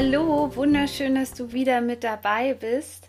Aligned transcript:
Hallo, 0.00 0.54
wunderschön, 0.54 1.16
dass 1.16 1.32
du 1.32 1.50
wieder 1.50 1.80
mit 1.80 2.04
dabei 2.04 2.54
bist. 2.54 3.08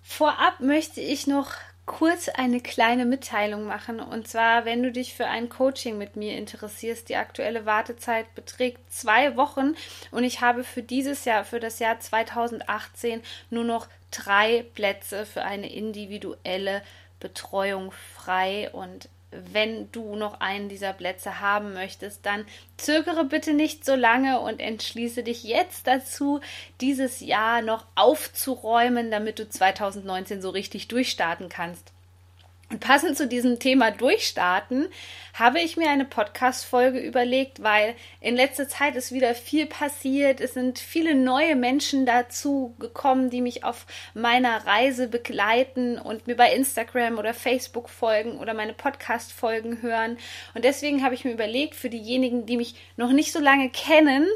Vorab 0.00 0.60
möchte 0.60 1.00
ich 1.00 1.26
noch 1.26 1.54
kurz 1.86 2.28
eine 2.28 2.60
kleine 2.60 3.04
Mitteilung 3.04 3.64
machen. 3.64 3.98
Und 3.98 4.28
zwar, 4.28 4.64
wenn 4.64 4.84
du 4.84 4.92
dich 4.92 5.14
für 5.14 5.26
ein 5.26 5.48
Coaching 5.48 5.98
mit 5.98 6.14
mir 6.14 6.38
interessierst, 6.38 7.08
die 7.08 7.16
aktuelle 7.16 7.66
Wartezeit 7.66 8.32
beträgt 8.36 8.78
zwei 8.92 9.36
Wochen 9.36 9.74
und 10.12 10.22
ich 10.22 10.40
habe 10.40 10.62
für 10.62 10.84
dieses 10.84 11.24
Jahr, 11.24 11.44
für 11.44 11.58
das 11.58 11.80
Jahr 11.80 11.98
2018, 11.98 13.20
nur 13.50 13.64
noch 13.64 13.88
drei 14.12 14.64
Plätze 14.76 15.26
für 15.26 15.42
eine 15.42 15.68
individuelle 15.68 16.82
Betreuung 17.18 17.90
frei 17.90 18.70
und 18.70 19.08
wenn 19.32 19.90
du 19.92 20.16
noch 20.16 20.40
einen 20.40 20.68
dieser 20.68 20.92
Plätze 20.92 21.40
haben 21.40 21.72
möchtest, 21.72 22.26
dann 22.26 22.44
zögere 22.76 23.24
bitte 23.24 23.54
nicht 23.54 23.84
so 23.84 23.94
lange 23.94 24.40
und 24.40 24.60
entschließe 24.60 25.22
dich 25.22 25.42
jetzt 25.42 25.86
dazu, 25.86 26.40
dieses 26.80 27.20
Jahr 27.20 27.62
noch 27.62 27.86
aufzuräumen, 27.94 29.10
damit 29.10 29.38
du 29.38 29.48
2019 29.48 30.42
so 30.42 30.50
richtig 30.50 30.88
durchstarten 30.88 31.48
kannst. 31.48 31.91
Und 32.72 32.80
passend 32.80 33.18
zu 33.18 33.28
diesem 33.28 33.58
Thema 33.58 33.90
Durchstarten 33.90 34.88
habe 35.34 35.60
ich 35.60 35.76
mir 35.76 35.90
eine 35.90 36.06
Podcast-Folge 36.06 37.00
überlegt, 37.00 37.62
weil 37.62 37.94
in 38.18 38.34
letzter 38.34 38.66
Zeit 38.66 38.96
ist 38.96 39.12
wieder 39.12 39.34
viel 39.34 39.66
passiert. 39.66 40.40
Es 40.40 40.54
sind 40.54 40.78
viele 40.78 41.14
neue 41.14 41.54
Menschen 41.54 42.06
dazu 42.06 42.74
gekommen, 42.78 43.28
die 43.28 43.42
mich 43.42 43.62
auf 43.62 43.84
meiner 44.14 44.66
Reise 44.66 45.06
begleiten 45.06 45.98
und 45.98 46.26
mir 46.26 46.34
bei 46.34 46.50
Instagram 46.54 47.18
oder 47.18 47.34
Facebook 47.34 47.90
folgen 47.90 48.38
oder 48.38 48.54
meine 48.54 48.72
Podcast-Folgen 48.72 49.82
hören. 49.82 50.16
Und 50.54 50.64
deswegen 50.64 51.04
habe 51.04 51.14
ich 51.14 51.26
mir 51.26 51.32
überlegt, 51.32 51.74
für 51.74 51.90
diejenigen, 51.90 52.46
die 52.46 52.56
mich 52.56 52.74
noch 52.96 53.12
nicht 53.12 53.32
so 53.32 53.38
lange 53.38 53.68
kennen, 53.68 54.26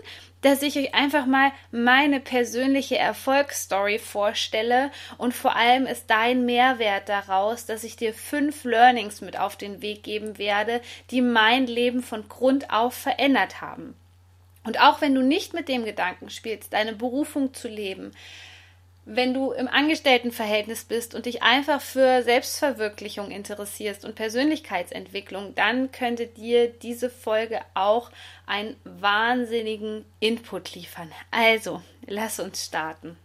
dass 0.47 0.63
ich 0.63 0.79
euch 0.79 0.95
einfach 0.95 1.27
mal 1.27 1.51
meine 1.73 2.21
persönliche 2.21 2.97
Erfolgsstory 2.97 3.99
vorstelle 3.99 4.93
und 5.19 5.35
vor 5.35 5.57
allem 5.57 5.87
ist 5.87 6.05
dein 6.07 6.47
Mehrwert 6.47 7.09
daraus, 7.09 7.67
dass 7.67 7.83
ich 7.83 7.97
dir 7.97 8.15
fünf 8.15 8.63
Learnings 8.63 9.21
mit 9.21 9.37
auf 9.37 9.57
den 9.57 9.83
Weg 9.83 10.05
geben 10.05 10.39
werde, 10.39 10.81
die 11.11 11.21
mein 11.21 11.67
Leben 11.67 12.01
von 12.01 12.29
Grund 12.29 12.71
auf 12.71 12.95
verändert 12.95 13.61
haben. 13.61 13.97
Und 14.63 14.81
auch 14.81 15.01
wenn 15.01 15.17
du 15.17 15.23
nicht 15.23 15.53
mit 15.53 15.69
dem 15.69 15.85
Gedanken 15.85 16.31
spielst, 16.31 16.73
deine 16.73 16.93
Berufung 16.93 17.53
zu 17.53 17.67
leben, 17.67 18.13
wenn 19.09 19.33
du 19.33 19.53
im 19.53 19.69
Angestelltenverhältnis 19.69 20.85
bist 20.85 21.15
und 21.15 21.27
dich 21.27 21.41
einfach 21.43 21.81
für 21.81 22.25
Selbstverwirklichung 22.25 23.31
interessierst 23.31 24.05
und 24.05 24.17
Persönlichkeitsentwicklung, 24.17 25.55
dann 25.55 25.93
könnte 25.93 26.27
dir 26.27 26.67
diese 26.69 27.09
Folge 27.09 27.61
auch 27.75 28.11
einen 28.47 28.75
wahnsinnigen 28.83 30.05
Input 30.19 30.75
liefern. 30.75 31.12
Also, 31.31 31.83
lass 32.05 32.41
uns 32.41 32.65
starten. 32.65 33.17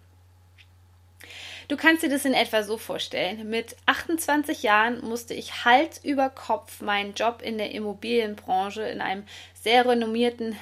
Du 1.68 1.78
kannst 1.78 2.04
dir 2.04 2.10
das 2.10 2.26
in 2.26 2.36
etwa 2.36 2.62
so 2.62 2.78
vorstellen. 2.78 3.50
Mit 3.50 3.76
28 3.88 4.62
Jahren 4.62 5.04
musste 5.04 5.34
ich 5.34 5.66
Hals 5.66 6.04
über 6.04 6.30
Kopf 6.30 6.82
meinen 6.82 7.16
Job 7.16 7.42
in 7.42 7.58
der 7.58 7.72
Immobilienbranche 7.72 8.84
in 8.84 9.02
einem 9.02 9.24
sehr 9.56 9.88
renommierten 9.88 10.56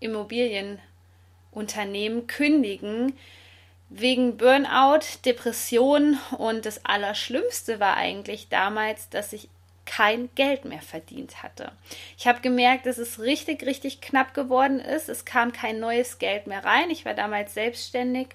Immobilienunternehmen 0.00 2.26
kündigen, 2.26 3.12
wegen 3.88 4.36
Burnout, 4.36 5.04
Depression 5.24 6.18
und 6.38 6.66
das 6.66 6.84
Allerschlimmste 6.84 7.80
war 7.80 7.96
eigentlich 7.96 8.48
damals, 8.48 9.08
dass 9.08 9.32
ich 9.32 9.48
kein 9.86 10.30
Geld 10.34 10.64
mehr 10.64 10.80
verdient 10.80 11.42
hatte. 11.42 11.70
Ich 12.16 12.26
habe 12.26 12.40
gemerkt, 12.40 12.86
dass 12.86 12.98
es 12.98 13.20
richtig, 13.20 13.64
richtig 13.64 14.00
knapp 14.00 14.32
geworden 14.32 14.80
ist. 14.80 15.08
Es 15.08 15.24
kam 15.24 15.52
kein 15.52 15.78
neues 15.78 16.18
Geld 16.18 16.46
mehr 16.46 16.64
rein. 16.64 16.90
Ich 16.90 17.04
war 17.04 17.14
damals 17.14 17.54
selbstständig 17.54 18.28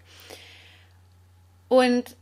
und 1.67 2.15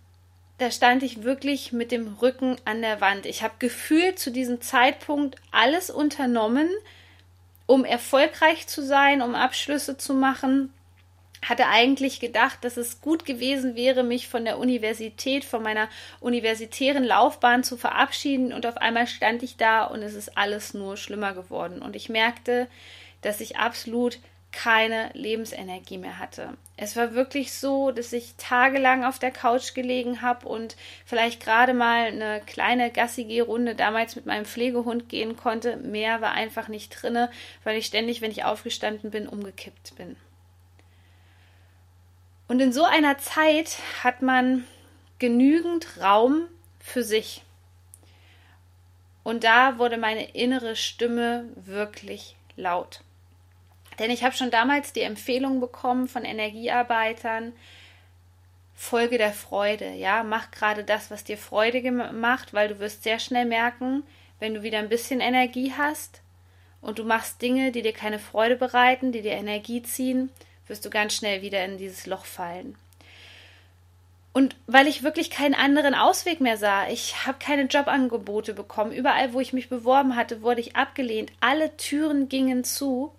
da 0.59 0.71
stand 0.71 1.03
ich 1.03 1.23
wirklich 1.23 1.71
mit 1.71 1.91
dem 1.91 2.15
Rücken 2.15 2.57
an 2.65 2.81
der 2.81 2.99
Wand. 2.99 3.25
Ich 3.25 3.43
habe 3.43 3.53
gefühlt 3.59 4.17
zu 4.17 4.31
diesem 4.31 4.61
Zeitpunkt 4.61 5.35
alles 5.51 5.89
unternommen, 5.89 6.69
um 7.67 7.85
erfolgreich 7.85 8.65
zu 8.65 8.83
sein, 8.83 9.21
um 9.21 9.35
Abschlüsse 9.35 9.97
zu 9.97 10.13
machen 10.13 10.73
hatte 11.41 11.67
eigentlich 11.67 12.19
gedacht, 12.19 12.63
dass 12.63 12.77
es 12.77 13.01
gut 13.01 13.25
gewesen 13.25 13.75
wäre, 13.75 14.03
mich 14.03 14.27
von 14.27 14.45
der 14.45 14.57
Universität, 14.57 15.45
von 15.45 15.63
meiner 15.63 15.89
universitären 16.19 17.03
Laufbahn 17.03 17.63
zu 17.63 17.77
verabschieden 17.77 18.53
und 18.53 18.65
auf 18.65 18.77
einmal 18.77 19.07
stand 19.07 19.43
ich 19.43 19.57
da 19.57 19.85
und 19.85 20.01
es 20.01 20.13
ist 20.13 20.37
alles 20.37 20.73
nur 20.73 20.97
schlimmer 20.97 21.33
geworden 21.33 21.81
und 21.81 21.95
ich 21.95 22.09
merkte, 22.09 22.67
dass 23.21 23.41
ich 23.41 23.57
absolut 23.57 24.19
keine 24.51 25.11
Lebensenergie 25.13 25.97
mehr 25.97 26.19
hatte. 26.19 26.57
Es 26.77 26.95
war 26.95 27.13
wirklich 27.13 27.53
so, 27.53 27.91
dass 27.91 28.13
ich 28.13 28.35
tagelang 28.37 29.03
auf 29.03 29.19
der 29.19 29.31
Couch 29.31 29.73
gelegen 29.73 30.21
habe 30.21 30.47
und 30.47 30.75
vielleicht 31.05 31.43
gerade 31.43 31.73
mal 31.73 32.07
eine 32.07 32.41
kleine 32.45 32.91
Gassi-Runde 32.91 33.75
damals 33.75 34.15
mit 34.15 34.25
meinem 34.25 34.45
Pflegehund 34.45 35.09
gehen 35.09 35.35
konnte. 35.35 35.77
Mehr 35.77 36.21
war 36.21 36.31
einfach 36.31 36.69
nicht 36.69 36.89
drinne, 36.89 37.29
weil 37.63 37.77
ich 37.77 37.85
ständig, 37.85 38.21
wenn 38.21 38.31
ich 38.31 38.45
aufgestanden 38.45 39.11
bin, 39.11 39.27
umgekippt 39.27 39.95
bin. 39.95 40.15
Und 42.47 42.59
in 42.59 42.71
so 42.71 42.83
einer 42.83 43.17
Zeit 43.17 43.77
hat 44.03 44.21
man 44.21 44.65
genügend 45.19 46.01
Raum 46.01 46.47
für 46.79 47.03
sich. 47.03 47.43
Und 49.23 49.43
da 49.43 49.77
wurde 49.77 49.97
meine 49.97 50.31
innere 50.31 50.75
Stimme 50.75 51.49
wirklich 51.55 52.37
laut. 52.55 53.01
Denn 53.99 54.11
ich 54.11 54.23
habe 54.23 54.35
schon 54.35 54.51
damals 54.51 54.93
die 54.93 55.01
Empfehlung 55.01 55.59
bekommen 55.59 56.07
von 56.07 56.23
Energiearbeitern, 56.23 57.53
Folge 58.73 59.17
der 59.17 59.33
Freude, 59.33 59.93
ja, 59.93 60.23
mach 60.23 60.51
gerade 60.51 60.83
das, 60.83 61.09
was 61.09 61.23
dir 61.23 61.37
Freude 61.37 61.91
macht, 61.91 62.53
weil 62.53 62.69
du 62.69 62.79
wirst 62.79 63.01
sehr 63.03 63.17
schnell 63.17 63.45
merken, 63.45 64.03
wenn 64.39 64.53
du 64.53 64.61
wieder 64.61 64.77
ein 64.77 64.87
bisschen 64.87 65.19
Energie 65.19 65.73
hast 65.75 66.21
und 66.79 66.99
du 66.99 67.03
machst 67.03 67.41
Dinge, 67.41 67.71
die 67.71 67.81
dir 67.81 67.91
keine 67.91 68.19
Freude 68.19 68.55
bereiten, 68.55 69.11
die 69.11 69.23
dir 69.23 69.31
Energie 69.31 69.81
ziehen, 69.81 70.29
wirst 70.67 70.85
du 70.85 70.89
ganz 70.89 71.13
schnell 71.15 71.41
wieder 71.41 71.63
in 71.65 71.77
dieses 71.77 72.05
Loch 72.05 72.25
fallen. 72.25 72.75
Und 74.33 74.55
weil 74.67 74.87
ich 74.87 75.01
wirklich 75.01 75.31
keinen 75.31 75.55
anderen 75.55 75.95
Ausweg 75.95 76.41
mehr 76.41 76.57
sah, 76.57 76.87
ich 76.89 77.25
habe 77.25 77.39
keine 77.39 77.63
Jobangebote 77.63 78.53
bekommen, 78.53 78.91
überall, 78.91 79.33
wo 79.33 79.39
ich 79.39 79.51
mich 79.51 79.67
beworben 79.67 80.15
hatte, 80.15 80.43
wurde 80.43 80.61
ich 80.61 80.75
abgelehnt, 80.75 81.31
alle 81.39 81.75
Türen 81.75 82.29
gingen 82.29 82.63
zu, 82.63 83.11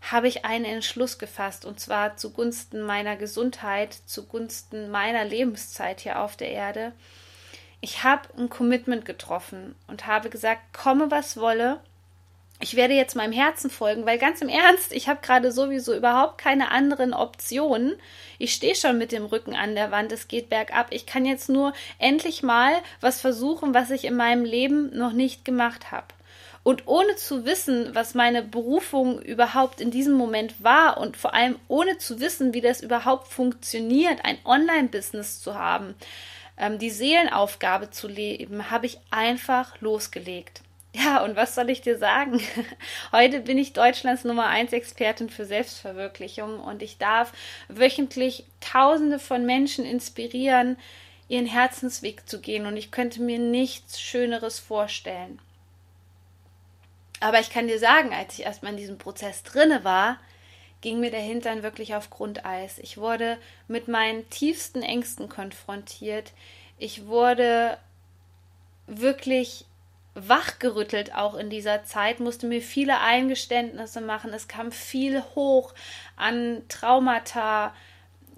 habe 0.00 0.26
ich 0.26 0.44
einen 0.46 0.64
Entschluss 0.64 1.18
gefasst, 1.18 1.66
und 1.66 1.80
zwar 1.80 2.16
zugunsten 2.16 2.80
meiner 2.82 3.16
Gesundheit, 3.16 3.98
zugunsten 4.06 4.90
meiner 4.90 5.24
Lebenszeit 5.24 6.00
hier 6.00 6.20
auf 6.20 6.34
der 6.36 6.50
Erde. 6.50 6.92
Ich 7.80 8.02
habe 8.02 8.22
ein 8.38 8.48
Commitment 8.48 9.04
getroffen 9.04 9.74
und 9.86 10.06
habe 10.06 10.30
gesagt, 10.30 10.72
komme 10.72 11.10
was 11.10 11.36
wolle, 11.36 11.80
ich 12.60 12.74
werde 12.74 12.94
jetzt 12.94 13.14
meinem 13.14 13.32
Herzen 13.32 13.70
folgen, 13.70 14.04
weil 14.04 14.18
ganz 14.18 14.40
im 14.42 14.48
Ernst, 14.48 14.92
ich 14.92 15.08
habe 15.08 15.20
gerade 15.22 15.52
sowieso 15.52 15.94
überhaupt 15.94 16.38
keine 16.38 16.72
anderen 16.72 17.14
Optionen. 17.14 17.94
Ich 18.38 18.52
stehe 18.52 18.74
schon 18.74 18.98
mit 18.98 19.12
dem 19.12 19.24
Rücken 19.24 19.54
an 19.54 19.76
der 19.76 19.92
Wand, 19.92 20.10
es 20.10 20.26
geht 20.26 20.48
bergab. 20.48 20.88
Ich 20.90 21.06
kann 21.06 21.24
jetzt 21.24 21.48
nur 21.48 21.72
endlich 21.98 22.42
mal 22.42 22.72
was 23.00 23.20
versuchen, 23.20 23.74
was 23.74 23.90
ich 23.90 24.04
in 24.04 24.16
meinem 24.16 24.44
Leben 24.44 24.96
noch 24.96 25.12
nicht 25.12 25.44
gemacht 25.44 25.92
habe. 25.92 26.06
Und 26.64 26.88
ohne 26.88 27.14
zu 27.14 27.44
wissen, 27.44 27.94
was 27.94 28.14
meine 28.14 28.42
Berufung 28.42 29.22
überhaupt 29.22 29.80
in 29.80 29.92
diesem 29.92 30.14
Moment 30.14 30.62
war 30.62 30.98
und 30.98 31.16
vor 31.16 31.34
allem 31.34 31.56
ohne 31.68 31.98
zu 31.98 32.20
wissen, 32.20 32.52
wie 32.54 32.60
das 32.60 32.82
überhaupt 32.82 33.28
funktioniert, 33.28 34.24
ein 34.24 34.36
Online-Business 34.44 35.40
zu 35.40 35.54
haben, 35.54 35.94
ähm, 36.58 36.78
die 36.78 36.90
Seelenaufgabe 36.90 37.90
zu 37.90 38.08
leben, 38.08 38.70
habe 38.70 38.86
ich 38.86 38.98
einfach 39.10 39.80
losgelegt. 39.80 40.62
Ja, 40.94 41.22
und 41.22 41.36
was 41.36 41.54
soll 41.54 41.70
ich 41.70 41.82
dir 41.82 41.98
sagen? 41.98 42.40
Heute 43.12 43.40
bin 43.40 43.58
ich 43.58 43.72
Deutschlands 43.74 44.24
Nummer 44.24 44.46
1 44.46 44.72
Expertin 44.72 45.28
für 45.28 45.44
Selbstverwirklichung 45.44 46.60
und 46.60 46.82
ich 46.82 46.98
darf 46.98 47.32
wöchentlich 47.68 48.44
Tausende 48.60 49.18
von 49.18 49.44
Menschen 49.44 49.84
inspirieren, 49.84 50.78
ihren 51.28 51.46
Herzensweg 51.46 52.28
zu 52.28 52.40
gehen 52.40 52.66
und 52.66 52.76
ich 52.76 52.90
könnte 52.90 53.20
mir 53.20 53.38
nichts 53.38 54.00
Schöneres 54.00 54.58
vorstellen. 54.58 55.38
Aber 57.20 57.40
ich 57.40 57.50
kann 57.50 57.68
dir 57.68 57.78
sagen, 57.78 58.14
als 58.14 58.38
ich 58.38 58.44
erstmal 58.44 58.72
in 58.72 58.78
diesem 58.78 58.98
Prozess 58.98 59.42
drinne 59.42 59.84
war, 59.84 60.18
ging 60.80 61.00
mir 61.00 61.10
der 61.10 61.20
Hintern 61.20 61.62
wirklich 61.62 61.94
auf 61.96 62.08
Grundeis. 62.08 62.78
Ich 62.78 62.96
wurde 62.96 63.36
mit 63.66 63.88
meinen 63.88 64.28
tiefsten 64.30 64.82
Ängsten 64.82 65.28
konfrontiert. 65.28 66.32
Ich 66.78 67.06
wurde 67.06 67.76
wirklich 68.86 69.66
wachgerüttelt 70.26 71.14
auch 71.14 71.34
in 71.34 71.50
dieser 71.50 71.84
Zeit, 71.84 72.20
musste 72.20 72.46
mir 72.46 72.62
viele 72.62 73.00
Eingeständnisse 73.00 74.00
machen. 74.00 74.32
Es 74.32 74.48
kam 74.48 74.72
viel 74.72 75.22
hoch 75.34 75.74
an 76.16 76.62
Traumata, 76.68 77.74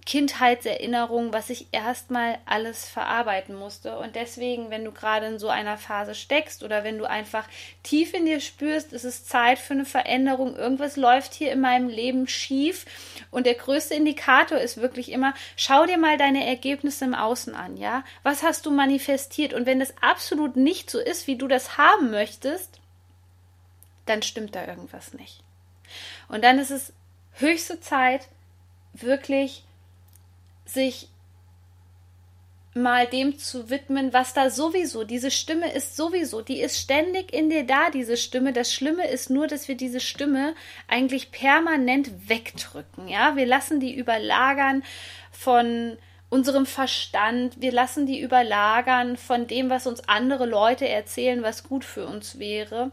Kindheitserinnerungen, 0.06 1.32
was 1.32 1.50
ich 1.50 1.69
erstmal 1.73 2.38
alles 2.47 2.88
verarbeiten 2.88 3.55
musste. 3.55 3.99
Und 3.99 4.17
deswegen, 4.17 4.70
wenn 4.70 4.85
du 4.85 4.93
gerade 4.93 5.26
in 5.26 5.38
so 5.38 5.49
einer 5.49 5.76
Phase 5.76 6.14
steckst 6.14 6.62
oder 6.62 6.85
wenn 6.85 6.99
du 6.99 7.08
einfach 7.08 7.47
tief 7.82 8.14
in 8.14 8.25
dir 8.25 8.41
spürst, 8.41 8.93
es 8.93 9.05
ist 9.05 9.29
Zeit 9.29 9.58
für 9.58 9.75
eine 9.75 9.85
Veränderung, 9.85 10.56
irgendwas 10.56 10.97
läuft 10.97 11.35
hier 11.35 11.52
in 11.52 11.61
meinem 11.61 11.88
Leben 11.88 12.26
schief. 12.29 12.87
Und 13.31 13.47
der 13.47 13.55
größte 13.55 13.94
Indikator 13.94 14.58
ist 14.58 14.81
wirklich 14.81 15.12
immer, 15.12 15.35
schau 15.56 15.87
dir 15.87 15.99
mal 15.99 16.17
deine 16.17 16.46
Ergebnisse 16.46 17.05
im 17.05 17.14
Außen 17.14 17.55
an, 17.55 17.76
ja? 17.76 18.05
Was 18.23 18.43
hast 18.43 18.67
du 18.67 18.70
manifestiert? 18.70 19.53
Und 19.53 19.67
wenn 19.67 19.81
das 19.81 19.94
absolut 20.00 20.56
nicht 20.56 20.91
so 20.91 20.99
ist, 20.99 21.26
wie 21.26 21.37
du 21.37 21.46
das 21.46 21.76
haben 21.76 22.11
möchtest, 22.11 22.81
dann 24.06 24.23
stimmt 24.23 24.55
da 24.56 24.67
irgendwas 24.67 25.14
nicht. 25.14 25.43
Und 26.29 26.43
dann 26.43 26.58
ist 26.58 26.70
es 26.70 26.93
höchste 27.35 27.81
Zeit, 27.81 28.29
wirklich 28.93 29.64
sich 30.72 31.08
mal 32.75 33.06
dem 33.06 33.38
zu 33.38 33.69
widmen, 33.69 34.12
was 34.12 34.32
da 34.32 34.49
sowieso, 34.49 35.02
diese 35.05 35.31
Stimme 35.31 35.72
ist 35.72 35.96
sowieso, 35.96 36.40
die 36.40 36.61
ist 36.61 36.78
ständig 36.78 37.32
in 37.32 37.50
dir 37.50 37.64
da, 37.67 37.90
diese 37.90 38.17
Stimme. 38.17 38.52
Das 38.52 38.72
Schlimme 38.72 39.08
ist 39.08 39.28
nur, 39.28 39.49
dass 39.49 39.67
wir 39.67 39.76
diese 39.76 40.00
Stimme 40.00 40.55
eigentlich 40.87 41.32
permanent 41.32 42.28
wegdrücken, 42.28 43.08
ja. 43.08 43.34
Wir 43.37 43.46
lassen 43.46 43.81
die 43.81 43.94
überlagern 43.94 44.84
von 45.32 45.96
unserem 46.28 46.64
Verstand, 46.64 47.61
wir 47.61 47.72
lassen 47.72 48.06
die 48.06 48.20
überlagern 48.20 49.17
von 49.17 49.49
dem, 49.49 49.69
was 49.69 49.88
uns 49.88 50.08
andere 50.08 50.46
Leute 50.46 50.88
erzählen, 50.88 51.43
was 51.43 51.64
gut 51.64 51.84
für 51.84 52.06
uns 52.06 52.38
wäre. 52.38 52.93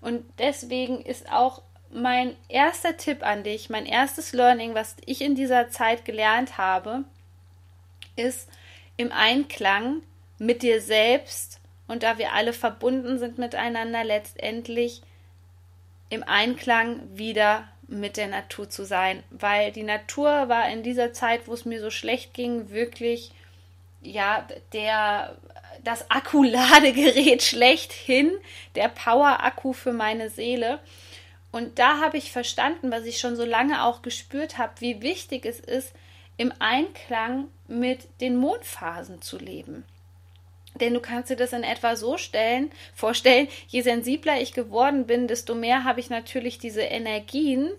Und 0.00 0.24
deswegen 0.38 1.00
ist 1.00 1.30
auch 1.30 1.62
mein 1.94 2.36
erster 2.48 2.96
Tipp 2.96 3.24
an 3.24 3.44
dich, 3.44 3.70
mein 3.70 3.86
erstes 3.86 4.32
Learning, 4.32 4.74
was 4.74 4.96
ich 5.06 5.20
in 5.20 5.34
dieser 5.34 5.70
Zeit 5.70 6.04
gelernt 6.04 6.58
habe, 6.58 7.04
ist 8.16 8.48
im 8.96 9.12
Einklang 9.12 10.02
mit 10.38 10.62
dir 10.62 10.80
selbst 10.80 11.60
und 11.86 12.02
da 12.02 12.18
wir 12.18 12.32
alle 12.32 12.52
verbunden 12.52 13.18
sind 13.18 13.38
miteinander, 13.38 14.04
letztendlich 14.04 15.02
im 16.10 16.22
Einklang 16.22 17.00
wieder 17.14 17.68
mit 17.86 18.16
der 18.16 18.28
Natur 18.28 18.68
zu 18.68 18.84
sein, 18.84 19.22
weil 19.30 19.70
die 19.70 19.82
Natur 19.82 20.48
war 20.48 20.68
in 20.70 20.82
dieser 20.82 21.12
Zeit, 21.12 21.46
wo 21.46 21.54
es 21.54 21.64
mir 21.64 21.80
so 21.80 21.90
schlecht 21.90 22.34
ging, 22.34 22.70
wirklich 22.70 23.30
ja 24.02 24.46
der 24.72 25.36
das 25.82 26.10
Akkuladegerät 26.10 27.42
schlechthin, 27.42 28.32
der 28.74 28.88
Power-Akku 28.88 29.72
für 29.72 29.92
meine 29.92 30.30
Seele. 30.30 30.78
Und 31.54 31.78
da 31.78 32.00
habe 32.00 32.16
ich 32.16 32.32
verstanden, 32.32 32.90
was 32.90 33.04
ich 33.04 33.20
schon 33.20 33.36
so 33.36 33.44
lange 33.44 33.84
auch 33.84 34.02
gespürt 34.02 34.58
habe, 34.58 34.72
wie 34.80 35.02
wichtig 35.02 35.46
es 35.46 35.60
ist, 35.60 35.92
im 36.36 36.52
Einklang 36.58 37.46
mit 37.68 38.08
den 38.20 38.34
Mondphasen 38.34 39.22
zu 39.22 39.38
leben. 39.38 39.84
Denn 40.80 40.94
du 40.94 40.98
kannst 40.98 41.30
dir 41.30 41.36
das 41.36 41.52
in 41.52 41.62
etwa 41.62 41.94
so 41.94 42.18
stellen, 42.18 42.72
vorstellen, 42.92 43.46
je 43.68 43.82
sensibler 43.82 44.40
ich 44.40 44.52
geworden 44.52 45.06
bin, 45.06 45.28
desto 45.28 45.54
mehr 45.54 45.84
habe 45.84 46.00
ich 46.00 46.10
natürlich 46.10 46.58
diese 46.58 46.82
Energien, 46.82 47.70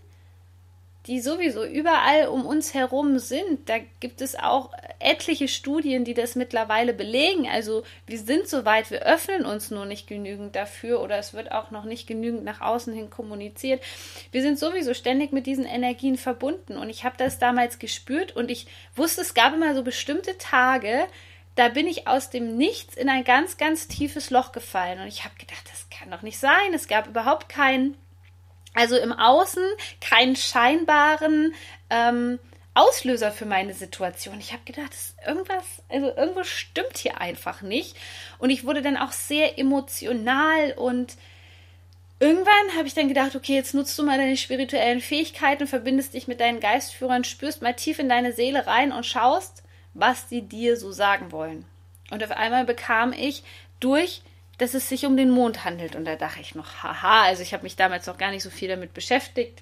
die 1.07 1.21
sowieso 1.21 1.63
überall 1.63 2.27
um 2.27 2.45
uns 2.45 2.73
herum 2.73 3.19
sind. 3.19 3.69
Da 3.69 3.75
gibt 3.99 4.21
es 4.21 4.35
auch 4.35 4.71
etliche 4.99 5.47
Studien, 5.47 6.03
die 6.03 6.15
das 6.15 6.35
mittlerweile 6.35 6.93
belegen. 6.93 7.47
Also 7.47 7.83
wir 8.07 8.17
sind 8.17 8.47
soweit, 8.47 8.89
wir 8.89 9.03
öffnen 9.03 9.45
uns 9.45 9.69
nur 9.69 9.85
nicht 9.85 10.07
genügend 10.07 10.55
dafür 10.55 11.01
oder 11.01 11.17
es 11.17 11.33
wird 11.33 11.51
auch 11.51 11.69
noch 11.69 11.85
nicht 11.85 12.07
genügend 12.07 12.43
nach 12.43 12.61
außen 12.61 12.93
hin 12.93 13.09
kommuniziert. 13.09 13.83
Wir 14.31 14.41
sind 14.41 14.57
sowieso 14.57 14.93
ständig 14.93 15.31
mit 15.31 15.45
diesen 15.45 15.65
Energien 15.65 16.17
verbunden 16.17 16.77
und 16.77 16.89
ich 16.89 17.03
habe 17.03 17.15
das 17.17 17.37
damals 17.37 17.77
gespürt 17.77 18.35
und 18.35 18.49
ich 18.49 18.65
wusste, 18.95 19.21
es 19.21 19.35
gab 19.35 19.53
immer 19.53 19.75
so 19.75 19.83
bestimmte 19.83 20.37
Tage, 20.39 21.05
da 21.53 21.69
bin 21.69 21.87
ich 21.87 22.07
aus 22.07 22.31
dem 22.31 22.57
Nichts 22.57 22.97
in 22.97 23.09
ein 23.09 23.23
ganz, 23.23 23.57
ganz 23.57 23.87
tiefes 23.87 24.29
Loch 24.29 24.51
gefallen 24.51 24.99
und 24.99 25.07
ich 25.07 25.23
habe 25.23 25.35
gedacht, 25.35 25.63
das 25.71 25.87
kann 25.89 26.11
doch 26.11 26.21
nicht 26.21 26.39
sein. 26.39 26.73
Es 26.73 26.87
gab 26.87 27.07
überhaupt 27.07 27.47
keinen 27.47 27.95
also 28.75 28.97
im 28.97 29.13
Außen 29.13 29.63
keinen 30.01 30.35
scheinbaren 30.35 31.53
ähm, 31.89 32.39
Auslöser 32.75 33.31
für 33.31 33.45
meine 33.45 33.73
Situation. 33.73 34.39
Ich 34.39 34.51
habe 34.51 34.63
gedacht, 34.65 34.91
irgendwas, 35.25 35.63
also 35.87 36.13
irgendwas 36.15 36.47
stimmt 36.47 36.97
hier 36.97 37.21
einfach 37.21 37.61
nicht. 37.61 37.95
Und 38.37 38.49
ich 38.49 38.65
wurde 38.65 38.81
dann 38.81 38.97
auch 38.97 39.13
sehr 39.13 39.57
emotional 39.57 40.73
und 40.73 41.15
irgendwann 42.19 42.77
habe 42.77 42.85
ich 42.85 42.93
dann 42.93 43.07
gedacht, 43.07 43.35
okay, 43.35 43.55
jetzt 43.55 43.73
nutzt 43.73 43.97
du 43.97 44.03
mal 44.03 44.17
deine 44.17 44.35
spirituellen 44.35 44.99
Fähigkeiten, 44.99 45.67
verbindest 45.67 46.13
dich 46.13 46.27
mit 46.27 46.41
deinen 46.41 46.59
Geistführern, 46.59 47.23
spürst 47.23 47.61
mal 47.61 47.73
tief 47.73 47.97
in 47.97 48.09
deine 48.09 48.33
Seele 48.33 48.67
rein 48.67 48.91
und 48.91 49.05
schaust, 49.05 49.63
was 49.93 50.27
die 50.27 50.41
dir 50.41 50.75
so 50.75 50.91
sagen 50.91 51.31
wollen. 51.31 51.65
Und 52.11 52.23
auf 52.23 52.31
einmal 52.31 52.65
bekam 52.65 53.13
ich 53.13 53.43
durch 53.79 54.21
dass 54.57 54.73
es 54.73 54.89
sich 54.89 55.05
um 55.05 55.17
den 55.17 55.31
Mond 55.31 55.65
handelt. 55.65 55.95
Und 55.95 56.05
da 56.05 56.15
dachte 56.15 56.41
ich 56.41 56.55
noch, 56.55 56.83
haha, 56.83 57.23
also 57.23 57.41
ich 57.41 57.53
habe 57.53 57.63
mich 57.63 57.75
damals 57.75 58.07
noch 58.07 58.17
gar 58.17 58.31
nicht 58.31 58.43
so 58.43 58.49
viel 58.49 58.69
damit 58.69 58.93
beschäftigt. 58.93 59.61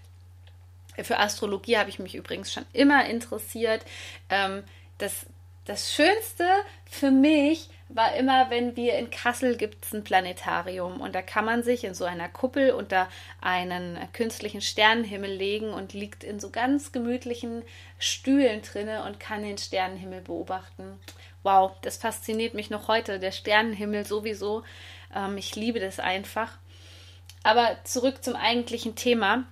Für 1.02 1.20
Astrologie 1.20 1.78
habe 1.78 1.90
ich 1.90 2.00
mich 2.00 2.16
übrigens 2.16 2.54
schon 2.54 2.66
immer 2.72 3.06
interessiert. 3.06 3.84
Ähm, 4.30 4.64
das, 5.00 5.26
das 5.66 5.94
Schönste 5.94 6.48
für 6.86 7.10
mich 7.10 7.70
war 7.90 8.16
immer, 8.16 8.50
wenn 8.50 8.76
wir 8.76 8.98
in 8.98 9.10
Kassel 9.10 9.56
gibt 9.56 9.86
es 9.86 9.94
ein 9.94 10.04
Planetarium 10.04 11.02
und 11.02 11.14
da 11.14 11.22
kann 11.22 11.46
man 11.46 11.64
sich 11.64 11.84
in 11.84 11.94
so 11.94 12.06
einer 12.06 12.30
Kuppel 12.30 12.72
unter 12.72 13.08
einen 13.42 14.00
künstlichen 14.14 14.62
Sternenhimmel 14.62 15.32
legen 15.32 15.74
und 15.74 15.94
liegt 15.94 16.24
in 16.24 16.40
so 16.40 16.50
ganz 16.50 16.92
gemütlichen 16.92 17.64
Stühlen 18.00 18.62
drinne 18.62 19.04
und 19.04 19.20
kann 19.20 19.44
den 19.44 19.58
Sternenhimmel 19.58 20.22
beobachten 20.22 21.00
wow, 21.44 21.72
das 21.82 21.98
fasziniert 21.98 22.54
mich 22.54 22.70
noch 22.70 22.88
heute, 22.88 23.20
der 23.20 23.32
Sternenhimmel 23.32 24.06
sowieso. 24.06 24.64
Ähm, 25.16 25.38
ich 25.38 25.56
liebe 25.56 25.80
das 25.80 26.00
einfach. 26.00 26.58
Aber 27.44 27.78
zurück 27.84 28.24
zum 28.24 28.36
eigentlichen 28.36 28.96
Thema. 28.96 29.44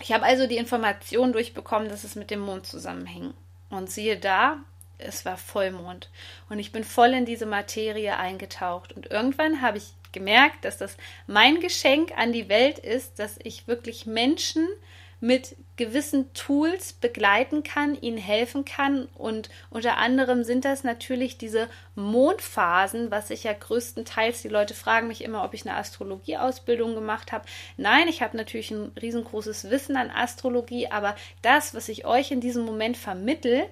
Ich 0.00 0.12
habe 0.12 0.24
also 0.24 0.46
die 0.46 0.58
Information 0.58 1.32
durchbekommen, 1.32 1.88
dass 1.88 2.04
es 2.04 2.14
mit 2.14 2.30
dem 2.30 2.40
Mond 2.40 2.66
zusammenhängt. 2.66 3.34
Und 3.70 3.90
siehe 3.90 4.18
da, 4.18 4.58
es 4.98 5.24
war 5.24 5.36
Vollmond. 5.36 6.10
Und 6.48 6.58
ich 6.58 6.72
bin 6.72 6.84
voll 6.84 7.08
in 7.08 7.24
diese 7.24 7.46
Materie 7.46 8.16
eingetaucht. 8.16 8.92
Und 8.92 9.10
irgendwann 9.10 9.62
habe 9.62 9.78
ich 9.78 9.92
gemerkt, 10.12 10.64
dass 10.64 10.78
das 10.78 10.96
mein 11.26 11.60
Geschenk 11.60 12.16
an 12.16 12.32
die 12.32 12.48
Welt 12.48 12.78
ist, 12.78 13.18
dass 13.18 13.38
ich 13.42 13.66
wirklich 13.66 14.06
Menschen 14.06 14.66
mit 15.20 15.56
gewissen 15.78 16.32
Tools 16.34 16.92
begleiten 16.92 17.62
kann, 17.62 17.98
ihnen 17.98 18.18
helfen 18.18 18.64
kann. 18.64 19.06
Und 19.14 19.48
unter 19.70 19.96
anderem 19.96 20.44
sind 20.44 20.64
das 20.64 20.84
natürlich 20.84 21.38
diese 21.38 21.68
Mondphasen, 21.94 23.10
was 23.10 23.30
ich 23.30 23.44
ja 23.44 23.52
größtenteils, 23.54 24.42
die 24.42 24.48
Leute 24.48 24.74
fragen 24.74 25.08
mich 25.08 25.24
immer, 25.24 25.44
ob 25.44 25.54
ich 25.54 25.66
eine 25.66 25.76
Astrologieausbildung 25.76 26.94
gemacht 26.94 27.32
habe. 27.32 27.46
Nein, 27.76 28.08
ich 28.08 28.20
habe 28.22 28.36
natürlich 28.36 28.70
ein 28.70 28.92
riesengroßes 29.00 29.70
Wissen 29.70 29.96
an 29.96 30.10
Astrologie, 30.10 30.88
aber 30.88 31.16
das, 31.42 31.74
was 31.74 31.88
ich 31.88 32.04
euch 32.04 32.30
in 32.30 32.40
diesem 32.40 32.64
Moment 32.64 32.96
vermittel, 32.96 33.64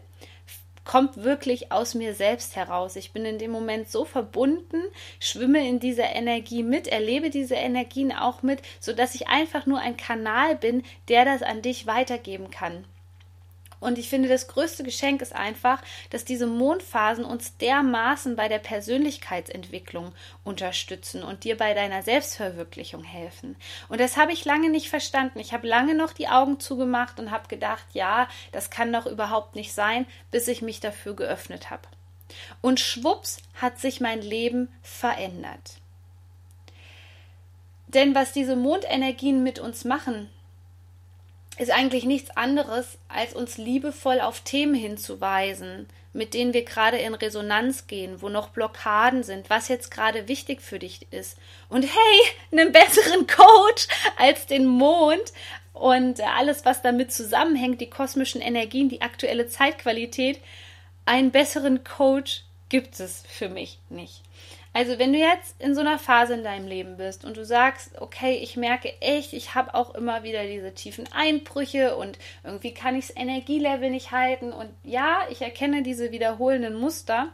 kommt 0.87 1.23
wirklich 1.23 1.73
aus 1.73 1.95
mir 1.95 2.15
selbst 2.15 2.57
heraus. 2.57 2.97
Ich 2.97 3.13
bin 3.13 3.27
in 3.27 3.39
dem 3.39 3.51
Moment 3.51 3.91
so 3.91 4.07
verbunden, 4.07 4.81
schwimme 5.21 5.69
in 5.69 5.81
dieser 5.81 6.15
Energie 6.15 6.63
mit, 6.63 6.87
erlebe 6.87 7.29
diese 7.29 7.57
Energien 7.57 8.13
auch 8.13 8.43
mit, 8.43 8.63
sodass 8.81 9.15
ich 9.15 9.29
einfach 9.29 9.67
nur 9.67 9.81
ein 9.81 9.99
Kanal 9.99 10.57
bin, 10.57 10.83
der 11.09 11.27
das 11.27 11.43
an 11.43 11.61
dich 11.61 11.87
weitergeben 11.87 12.51
kann. 12.51 12.87
Und 13.81 13.99
ich 13.99 14.09
finde, 14.09 14.29
das 14.29 14.49
größte 14.49 14.85
Geschenk 14.85 15.23
ist 15.23 15.35
einfach, 15.35 15.83
dass 16.11 16.25
diese 16.25 16.47
Mondphasen 16.47 17.25
uns 17.25 17.57
dermaßen 17.59 18.37
bei 18.37 18.49
der 18.49 18.59
Persönlichkeitsentwicklung 18.59 20.13
unterstützen 20.45 21.23
und 21.23 21.45
dir 21.45 21.57
bei 21.57 21.75
deiner 21.75 22.03
Selbstverwirklichung 22.03 23.05
helfen. 23.05 23.57
Und 23.89 24.01
das 24.01 24.17
habe 24.17 24.33
ich 24.33 24.45
lange 24.45 24.71
nicht 24.71 24.89
verstanden. 24.89 25.39
Ich 25.39 25.53
habe 25.53 25.67
lange 25.67 25.95
noch 25.95 26.13
die 26.13 26.29
Augen 26.29 26.59
zugemacht 26.61 27.21
und 27.21 27.31
habe 27.31 27.49
gedacht, 27.49 27.87
ja, 27.93 28.29
das 28.53 28.71
kann 28.71 28.93
doch 28.93 29.07
überhaupt 29.07 29.57
nicht 29.57 29.73
sein, 29.73 30.07
bis 30.31 30.49
ich 30.49 30.63
mich 30.63 30.81
dafür 30.81 31.15
geöffnet 31.15 31.71
habe. 31.71 31.89
Und 32.61 32.81
schwupps 32.81 33.39
hat 33.55 33.79
sich 33.79 34.01
mein 34.01 34.21
Leben 34.21 34.69
verändert. 34.83 35.79
Denn 37.89 38.15
was 38.15 38.33
diese 38.33 38.57
Mondenergien 38.57 39.43
mit 39.43 39.59
uns 39.59 39.85
machen, 39.85 40.29
ist 41.59 41.71
eigentlich 41.71 42.05
nichts 42.05 42.37
anderes, 42.37 42.99
als 43.09 43.35
uns 43.35 43.57
liebevoll 43.57 44.21
auf 44.21 44.41
Themen 44.41 44.75
hinzuweisen, 44.75 45.89
mit 46.13 46.35
denen 46.35 46.55
wir 46.55 46.65
gerade 46.65 46.99
in 46.99 47.15
Resonanz 47.15 47.87
gehen, 47.87 48.23
wo 48.23 48.29
noch 48.29 48.49
Blockaden 48.49 49.23
sind, 49.23 49.51
was 49.51 49.69
jetzt 49.69 49.91
gerade 49.91 50.29
wichtig 50.29 50.63
für 50.63 50.79
dich 50.79 51.07
ist. 51.11 51.39
Und 51.69 51.83
hey, 51.85 52.21
einen 52.53 52.73
besseren 52.73 53.27
Coach 53.27 53.89
als 54.19 54.47
den 54.47 54.67
Mond 54.67 55.33
und 55.73 56.21
alles, 56.23 56.65
was 56.65 56.83
damit 56.83 57.13
zusammenhängt, 57.13 57.81
die 57.81 57.91
kosmischen 57.91 58.41
Energien, 58.41 58.89
die 58.89 59.03
aktuelle 59.03 59.47
Zeitqualität, 59.47 60.41
einen 61.05 61.31
besseren 61.31 61.85
Coach 61.85 62.43
gibt 62.69 62.99
es 62.99 63.23
für 63.29 63.49
mich 63.49 63.79
nicht. 63.89 64.23
Also 64.77 64.99
wenn 64.99 65.15
du 65.15 65.19
jetzt 65.19 65.59
in 65.59 65.75
so 65.75 65.81
einer 65.81 65.99
Phase 65.99 66.35
in 66.35 66.45
deinem 66.45 66.69
Leben 66.69 66.99
bist 66.99 67.25
und 67.25 67.39
du 67.39 67.47
sagst, 67.47 67.99
okay, 67.99 68.35
ich 68.43 68.59
merke 68.59 68.93
echt, 69.01 69.33
ich 69.33 69.55
habe 69.55 69.75
auch 69.75 69.95
immer 69.95 70.23
wieder 70.23 70.45
diese 70.45 70.75
tiefen 70.75 71.09
Einbrüche 71.15 71.97
und 71.97 72.19
irgendwie 72.45 72.75
kann 72.75 72.95
ich 72.95 73.07
das 73.07 73.17
Energielevel 73.17 73.89
nicht 73.89 74.11
halten 74.11 74.53
und 74.53 74.69
ja, 74.85 75.21
ich 75.31 75.41
erkenne 75.41 75.83
diese 75.83 76.13
wiederholenden 76.13 76.75
Muster, 76.75 77.29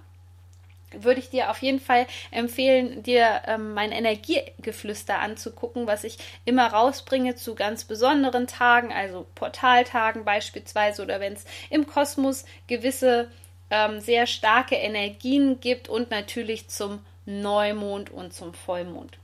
würde 0.92 1.18
ich 1.18 1.30
dir 1.30 1.50
auf 1.50 1.60
jeden 1.62 1.80
Fall 1.80 2.06
empfehlen, 2.30 3.02
dir 3.02 3.42
ähm, 3.48 3.74
mein 3.74 3.90
Energiegeflüster 3.90 5.18
anzugucken, 5.18 5.88
was 5.88 6.04
ich 6.04 6.18
immer 6.44 6.68
rausbringe 6.68 7.34
zu 7.34 7.56
ganz 7.56 7.82
besonderen 7.82 8.46
Tagen, 8.46 8.92
also 8.92 9.26
Portaltagen 9.34 10.24
beispielsweise 10.24 11.02
oder 11.02 11.18
wenn 11.18 11.32
es 11.32 11.44
im 11.70 11.88
Kosmos 11.88 12.44
gewisse 12.68 13.32
ähm, 13.68 13.98
sehr 13.98 14.28
starke 14.28 14.76
Energien 14.76 15.58
gibt 15.58 15.88
und 15.88 16.12
natürlich 16.12 16.68
zum 16.68 17.00
Neumond 17.24 18.10
und 18.10 18.32
zum 18.32 18.54
Vollmond. 18.54 19.18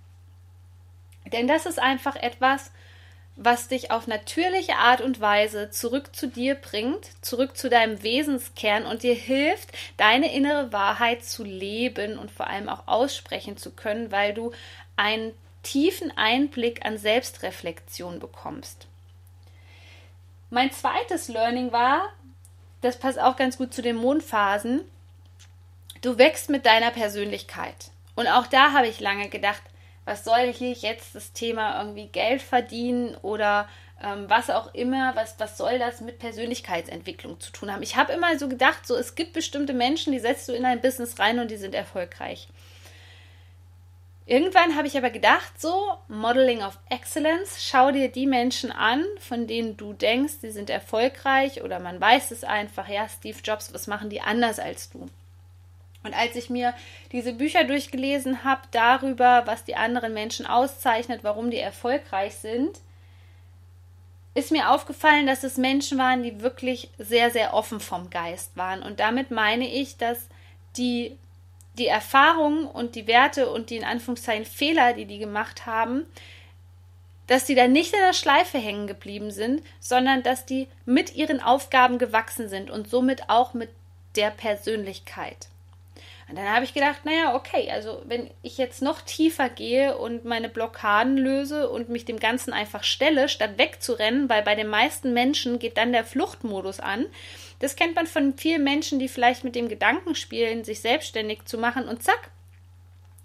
Denn 1.33 1.47
das 1.47 1.67
ist 1.67 1.79
einfach 1.79 2.17
etwas, 2.17 2.71
was 3.41 3.69
dich 3.69 3.93
auf 3.93 4.09
natürliche 4.09 4.77
Art 4.77 5.01
und 5.01 5.21
Weise 5.21 5.71
zurück 5.71 6.15
zu 6.15 6.27
dir 6.27 6.57
bringt, 6.57 7.07
zurück 7.25 7.57
zu 7.57 7.71
deinem 7.71 8.03
Wesenskern 8.03 8.85
und 8.85 9.05
dir 9.05 9.15
hilft, 9.15 9.71
deine 9.97 10.35
innere 10.35 10.73
Wahrheit 10.73 11.25
zu 11.25 11.45
leben 11.45 12.19
und 12.19 12.33
vor 12.33 12.49
allem 12.49 12.69
auch 12.69 12.89
aussprechen 12.89 13.57
zu 13.57 13.71
können, 13.71 14.11
weil 14.11 14.35
du 14.35 14.51
einen 14.97 15.33
tiefen 15.63 16.17
Einblick 16.17 16.85
an 16.85 16.99
Selbstreflexion 16.99 18.19
bekommst. 18.19 18.89
Mein 20.51 20.73
zweites 20.73 21.29
Learning 21.29 21.71
war, 21.71 22.09
das 22.81 22.99
passt 22.99 23.21
auch 23.21 23.37
ganz 23.37 23.57
gut 23.57 23.73
zu 23.73 23.83
den 23.83 23.97
Mondphasen, 23.97 24.81
du 26.03 26.19
wächst 26.19 26.51
mit 26.51 26.67
deiner 26.67 26.91
Persönlichkeit. 26.91 27.91
Und 28.15 28.27
auch 28.27 28.47
da 28.47 28.73
habe 28.73 28.89
ich 28.89 29.01
lange 29.01 29.29
gedacht, 29.29 29.63
was 30.05 30.25
soll 30.25 30.53
hier 30.53 30.73
jetzt 30.73 31.15
das 31.15 31.33
Thema 31.33 31.81
irgendwie 31.81 32.07
Geld 32.07 32.41
verdienen 32.43 33.15
oder 33.17 33.69
ähm, 34.03 34.25
was 34.29 34.49
auch 34.49 34.75
immer, 34.75 35.15
was, 35.17 35.35
was 35.39 35.59
soll 35.59 35.79
das 35.79 36.01
mit 36.01 36.19
Persönlichkeitsentwicklung 36.19 37.41
zu 37.41 37.53
tun 37.53 37.73
haben? 37.73 37.83
Ich 37.83 37.97
habe 37.97 38.13
immer 38.13 38.39
so 38.39 38.49
gedacht, 38.49 38.87
so 38.87 38.97
es 38.97 39.15
gibt 39.15 39.35
bestimmte 39.35 39.75
Menschen, 39.75 40.13
die 40.13 40.19
setzt 40.19 40.49
du 40.49 40.53
in 40.53 40.65
ein 40.65 40.81
Business 40.81 41.19
rein 41.19 41.39
und 41.39 41.51
die 41.51 41.57
sind 41.57 41.75
erfolgreich. 41.75 42.49
Irgendwann 44.25 44.77
habe 44.77 44.87
ich 44.87 44.97
aber 44.97 45.09
gedacht, 45.09 45.59
so 45.59 45.95
Modeling 46.09 46.63
of 46.63 46.79
Excellence, 46.91 47.65
schau 47.67 47.93
dir 47.93 48.11
die 48.11 48.27
Menschen 48.27 48.71
an, 48.71 49.03
von 49.21 49.47
denen 49.47 49.79
du 49.79 49.95
denkst, 49.95 50.41
die 50.43 50.51
sind 50.51 50.69
erfolgreich 50.69 51.63
oder 51.63 51.79
man 51.81 51.99
weiß 51.99 52.31
es 52.31 52.45
einfach, 52.45 52.89
ja, 52.89 53.09
Steve 53.09 53.39
Jobs, 53.43 53.73
was 53.73 53.87
machen 53.87 54.11
die 54.11 54.21
anders 54.21 54.59
als 54.59 54.91
du? 54.91 55.07
Und 56.03 56.15
als 56.15 56.37
ich 56.37 56.49
mir 56.49 56.75
diese 57.13 57.33
Bücher 57.33 57.65
durchgelesen 57.65 58.45
habe 58.45 58.63
darüber, 58.71 59.43
was 59.47 59.65
die 59.65 59.77
anderen 59.77 60.15
Menschen 60.15 60.47
auszeichnet, 60.47 61.25
warum 61.25 61.51
die 61.51 61.59
erfolgreich 61.59 62.35
sind, 62.37 62.79
ist 64.35 64.53
mir 64.53 64.71
aufgefallen, 64.71 65.27
dass 65.27 65.43
es 65.43 65.57
Menschen 65.57 65.99
waren, 65.99 66.23
die 66.23 66.41
wirklich 66.41 66.91
sehr, 66.99 67.31
sehr 67.31 67.55
offen 67.55 67.81
vom 67.81 68.09
Geist 68.09 68.57
waren. 68.57 68.83
Und 68.83 69.01
damit 69.01 69.31
meine 69.31 69.69
ich, 69.69 69.97
dass 69.97 70.29
die, 70.77 71.19
die 71.77 71.89
Erfahrungen 71.89 72.67
und 72.67 72.95
die 72.95 73.07
Werte 73.09 73.51
und 73.51 73.71
die 73.71 73.77
in 73.77 73.85
Anführungszeichen 73.85 74.47
Fehler, 74.47 74.93
die 74.93 75.07
die 75.07 75.19
gemacht 75.19 75.67
haben, 75.67 76.07
dass 77.27 77.45
die 77.45 77.55
da 77.55 77.69
nicht 77.69 77.93
in 77.93 78.01
der 78.01 78.15
Schleife 78.15 78.59
hängen 78.59 78.87
geblieben 78.87 79.31
sind, 79.31 79.63
sondern 79.81 80.23
dass 80.23 80.47
die 80.47 80.69
mit 80.87 81.15
ihren 81.15 81.43
Aufgaben 81.43 81.99
gewachsen 81.99 82.49
sind 82.49 82.71
und 82.71 82.89
somit 82.89 83.29
auch 83.29 83.55
mit 83.55 83.71
der 84.17 84.31
Persönlichkeit. 84.31 85.49
Und 86.29 86.37
dann 86.37 86.53
habe 86.53 86.65
ich 86.65 86.75
gedacht, 86.75 87.07
naja, 87.07 87.35
okay, 87.35 87.71
also 87.71 88.03
wenn 88.05 88.31
ich 88.43 88.59
jetzt 88.59 88.83
noch 88.83 89.01
tiefer 89.01 89.49
gehe 89.49 89.97
und 89.97 90.27
meine 90.27 90.51
Blockaden 90.51 91.17
löse 91.17 91.71
und 91.71 91.89
mich 91.89 92.05
dem 92.05 92.19
Ganzen 92.19 92.53
einfach 92.53 92.85
stelle, 92.85 93.31
statt 93.31 93.53
wegzurennen, 93.57 94.29
weil 94.29 94.43
bei 94.43 94.55
den 94.55 94.69
meisten 94.69 95.15
Menschen 95.15 95.59
geht 95.59 95.79
dann 95.79 95.93
der 95.93 96.05
Fluchtmodus 96.05 96.81
an. 96.81 97.07
Das 97.61 97.77
kennt 97.77 97.97
man 97.97 98.07
von 98.07 98.37
vielen 98.37 98.63
Menschen, 98.63 98.99
die 98.99 99.09
vielleicht 99.09 99.43
mit 99.43 99.55
dem 99.55 99.69
Gedanken 99.69 100.15
spielen, 100.15 100.65
sich 100.65 100.81
selbstständig 100.81 101.47
zu 101.47 101.57
machen 101.57 101.89
und 101.89 102.03
zack, 102.03 102.31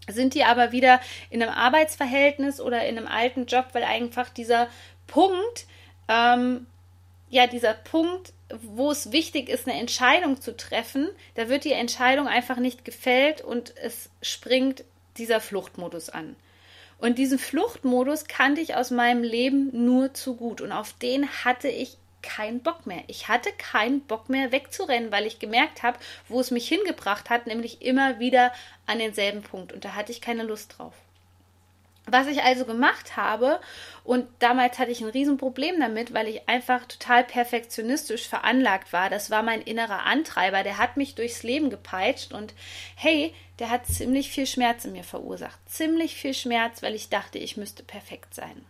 sind 0.07 0.33
die 0.33 0.45
aber 0.45 0.71
wieder 0.71 1.01
in 1.29 1.43
einem 1.43 1.53
Arbeitsverhältnis 1.53 2.61
oder 2.61 2.85
in 2.85 2.97
einem 2.97 3.07
alten 3.07 3.45
Job, 3.47 3.67
weil 3.73 3.83
einfach 3.83 4.29
dieser 4.29 4.67
Punkt, 5.07 5.65
ähm, 6.07 6.67
ja, 7.29 7.47
dieser 7.47 7.73
Punkt 7.73 8.33
wo 8.61 8.91
es 8.91 9.11
wichtig 9.11 9.49
ist, 9.49 9.67
eine 9.67 9.79
Entscheidung 9.79 10.39
zu 10.41 10.55
treffen, 10.55 11.09
da 11.35 11.49
wird 11.49 11.63
die 11.63 11.71
Entscheidung 11.71 12.27
einfach 12.27 12.57
nicht 12.57 12.85
gefällt 12.85 13.41
und 13.41 13.75
es 13.77 14.09
springt 14.21 14.83
dieser 15.17 15.39
Fluchtmodus 15.39 16.09
an. 16.09 16.35
Und 16.97 17.17
diesen 17.17 17.39
Fluchtmodus 17.39 18.25
kannte 18.25 18.61
ich 18.61 18.75
aus 18.75 18.91
meinem 18.91 19.23
Leben 19.23 19.85
nur 19.85 20.13
zu 20.13 20.35
gut 20.35 20.61
und 20.61 20.71
auf 20.71 20.93
den 20.93 21.27
hatte 21.43 21.67
ich 21.67 21.97
keinen 22.21 22.61
Bock 22.61 22.85
mehr. 22.87 23.03
Ich 23.07 23.27
hatte 23.27 23.51
keinen 23.51 24.01
Bock 24.01 24.29
mehr 24.29 24.51
wegzurennen, 24.51 25.11
weil 25.11 25.27
ich 25.27 25.39
gemerkt 25.39 25.83
habe, 25.83 25.99
wo 26.29 26.39
es 26.39 26.51
mich 26.51 26.67
hingebracht 26.67 27.29
hat, 27.29 27.45
nämlich 27.45 27.81
immer 27.81 28.19
wieder 28.19 28.53
an 28.85 28.99
denselben 28.99 29.43
Punkt 29.43 29.73
und 29.73 29.83
da 29.83 29.95
hatte 29.95 30.11
ich 30.11 30.21
keine 30.21 30.43
Lust 30.43 30.75
drauf. 30.77 30.93
Was 32.05 32.27
ich 32.27 32.43
also 32.43 32.65
gemacht 32.65 33.15
habe, 33.15 33.59
und 34.03 34.27
damals 34.39 34.77
hatte 34.77 34.91
ich 34.91 35.01
ein 35.01 35.09
Riesenproblem 35.09 35.79
damit, 35.79 36.13
weil 36.13 36.27
ich 36.27 36.49
einfach 36.49 36.85
total 36.85 37.23
perfektionistisch 37.23 38.27
veranlagt 38.27 38.91
war. 38.91 39.09
Das 39.09 39.31
war 39.31 39.41
mein 39.41 39.61
innerer 39.61 40.05
Antreiber, 40.05 40.63
der 40.63 40.77
hat 40.77 40.97
mich 40.97 41.15
durchs 41.15 41.43
Leben 41.43 41.69
gepeitscht 41.69 42.33
und 42.33 42.53
hey, 42.95 43.33
der 43.59 43.69
hat 43.69 43.85
ziemlich 43.85 44.29
viel 44.29 44.45
Schmerz 44.45 44.83
in 44.83 44.91
mir 44.91 45.05
verursacht. 45.05 45.57
Ziemlich 45.69 46.15
viel 46.15 46.33
Schmerz, 46.33 46.83
weil 46.83 46.95
ich 46.95 47.07
dachte, 47.09 47.37
ich 47.37 47.55
müsste 47.55 47.83
perfekt 47.83 48.33
sein. 48.33 48.65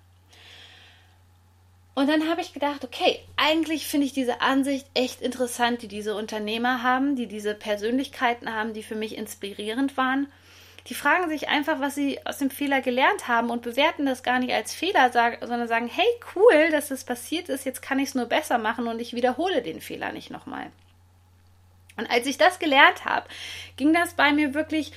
Und 1.96 2.10
dann 2.10 2.28
habe 2.28 2.42
ich 2.42 2.54
gedacht, 2.54 2.84
okay, 2.84 3.20
eigentlich 3.38 3.88
finde 3.88 4.08
ich 4.08 4.14
diese 4.14 4.42
Ansicht 4.42 4.88
echt 4.96 5.22
interessant, 5.22 5.82
die 5.84 5.88
diese 5.88 6.16
Unternehmer 6.16 6.82
haben, 6.82 7.16
die 7.16 7.28
diese 7.28 7.54
Persönlichkeiten 7.54 8.52
haben, 8.52 8.74
die 8.74 8.84
für 8.84 8.96
mich 8.96 9.16
inspirierend 9.16 9.96
waren. 9.96 10.28
Die 10.88 10.96
fragen 10.96 11.30
sich 11.30 11.48
einfach, 11.48 11.80
was 11.80 11.96
sie 11.96 12.20
aus 12.26 12.40
dem 12.40 12.50
Fehler 12.50 12.82
gelernt 12.82 13.28
haben 13.28 13.50
und 13.50 13.62
bewerten 13.62 14.06
das 14.06 14.22
gar 14.22 14.40
nicht 14.40 14.54
als 14.54 14.74
Fehler, 14.74 15.12
sondern 15.12 15.68
sagen, 15.68 15.88
hey, 15.88 16.08
cool, 16.36 16.72
dass 16.72 16.90
das 16.90 17.06
passiert 17.06 17.48
ist, 17.48 17.66
jetzt 17.66 17.82
kann 17.82 18.00
ich 18.00 18.10
es 18.10 18.16
nur 18.16 18.26
besser 18.26 18.58
machen 18.58 18.88
und 18.88 19.00
ich 19.00 19.14
wiederhole 19.14 19.62
den 19.62 19.80
Fehler 19.80 20.12
nicht 20.12 20.30
nochmal. 20.30 20.72
Und 21.96 22.10
als 22.10 22.26
ich 22.26 22.38
das 22.38 22.60
gelernt 22.60 23.06
habe, 23.06 23.28
ging 23.78 23.94
das 23.94 24.16
bei 24.16 24.34
mir 24.34 24.54
wirklich 24.54 24.92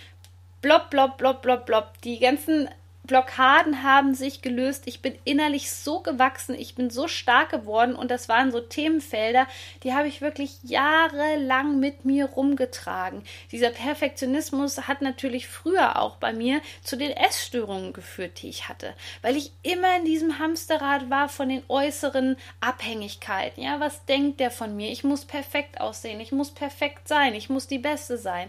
blob, 0.61 0.91
blob, 0.91 1.19
blob, 1.19 1.43
blob, 1.43 1.67
blob. 1.67 1.93
Die 2.03 2.19
ganzen 2.19 2.69
Blockaden 3.07 3.83
haben 3.83 4.15
sich 4.15 4.43
gelöst. 4.43 4.83
Ich 4.87 5.01
bin 5.01 5.15
innerlich 5.25 5.71
so 5.71 6.01
gewachsen, 6.01 6.55
ich 6.55 6.75
bin 6.75 6.91
so 6.91 7.09
stark 7.09 7.51
geworden 7.51 7.95
und 7.95 8.11
das 8.11 8.29
waren 8.29 8.53
so 8.53 8.61
Themenfelder, 8.61 9.47
die 9.83 9.95
habe 9.95 10.09
ich 10.09 10.21
wirklich 10.21 10.59
jahrelang 10.63 11.79
mit 11.79 12.05
mir 12.05 12.27
rumgetragen. 12.27 13.23
Dieser 13.53 13.71
Perfektionismus 13.71 14.89
hat 14.89 15.03
natürlich 15.03 15.49
früher 15.49 16.01
auch 16.01 16.17
bei 16.17 16.33
mir 16.33 16.61
zu 16.83 16.97
den 16.97 17.13
Essstörungen 17.13 17.93
geführt, 17.93 18.43
die 18.43 18.49
ich 18.49 18.69
hatte, 18.69 18.95
weil 19.23 19.37
ich 19.37 19.53
immer 19.63 19.97
in 19.97 20.05
diesem 20.05 20.39
Hamsterrad 20.39 21.11
war 21.11 21.29
von 21.29 21.49
den 21.49 21.63
äußeren 21.69 22.37
Abhängigkeiten. 22.61 23.63
Ja, 23.63 23.81
was 23.81 24.05
denkt 24.07 24.41
der 24.41 24.51
von 24.51 24.77
mir? 24.77 24.91
Ich 24.91 25.05
muss 25.05 25.25
perfekt 25.25 25.81
aussehen, 25.81 26.21
ich 26.21 26.33
muss 26.33 26.51
perfekt 26.51 27.09
sein, 27.09 27.35
ich 27.35 27.49
muss 27.49 27.67
die 27.67 27.79
Beste 27.79 28.19
sein. 28.19 28.49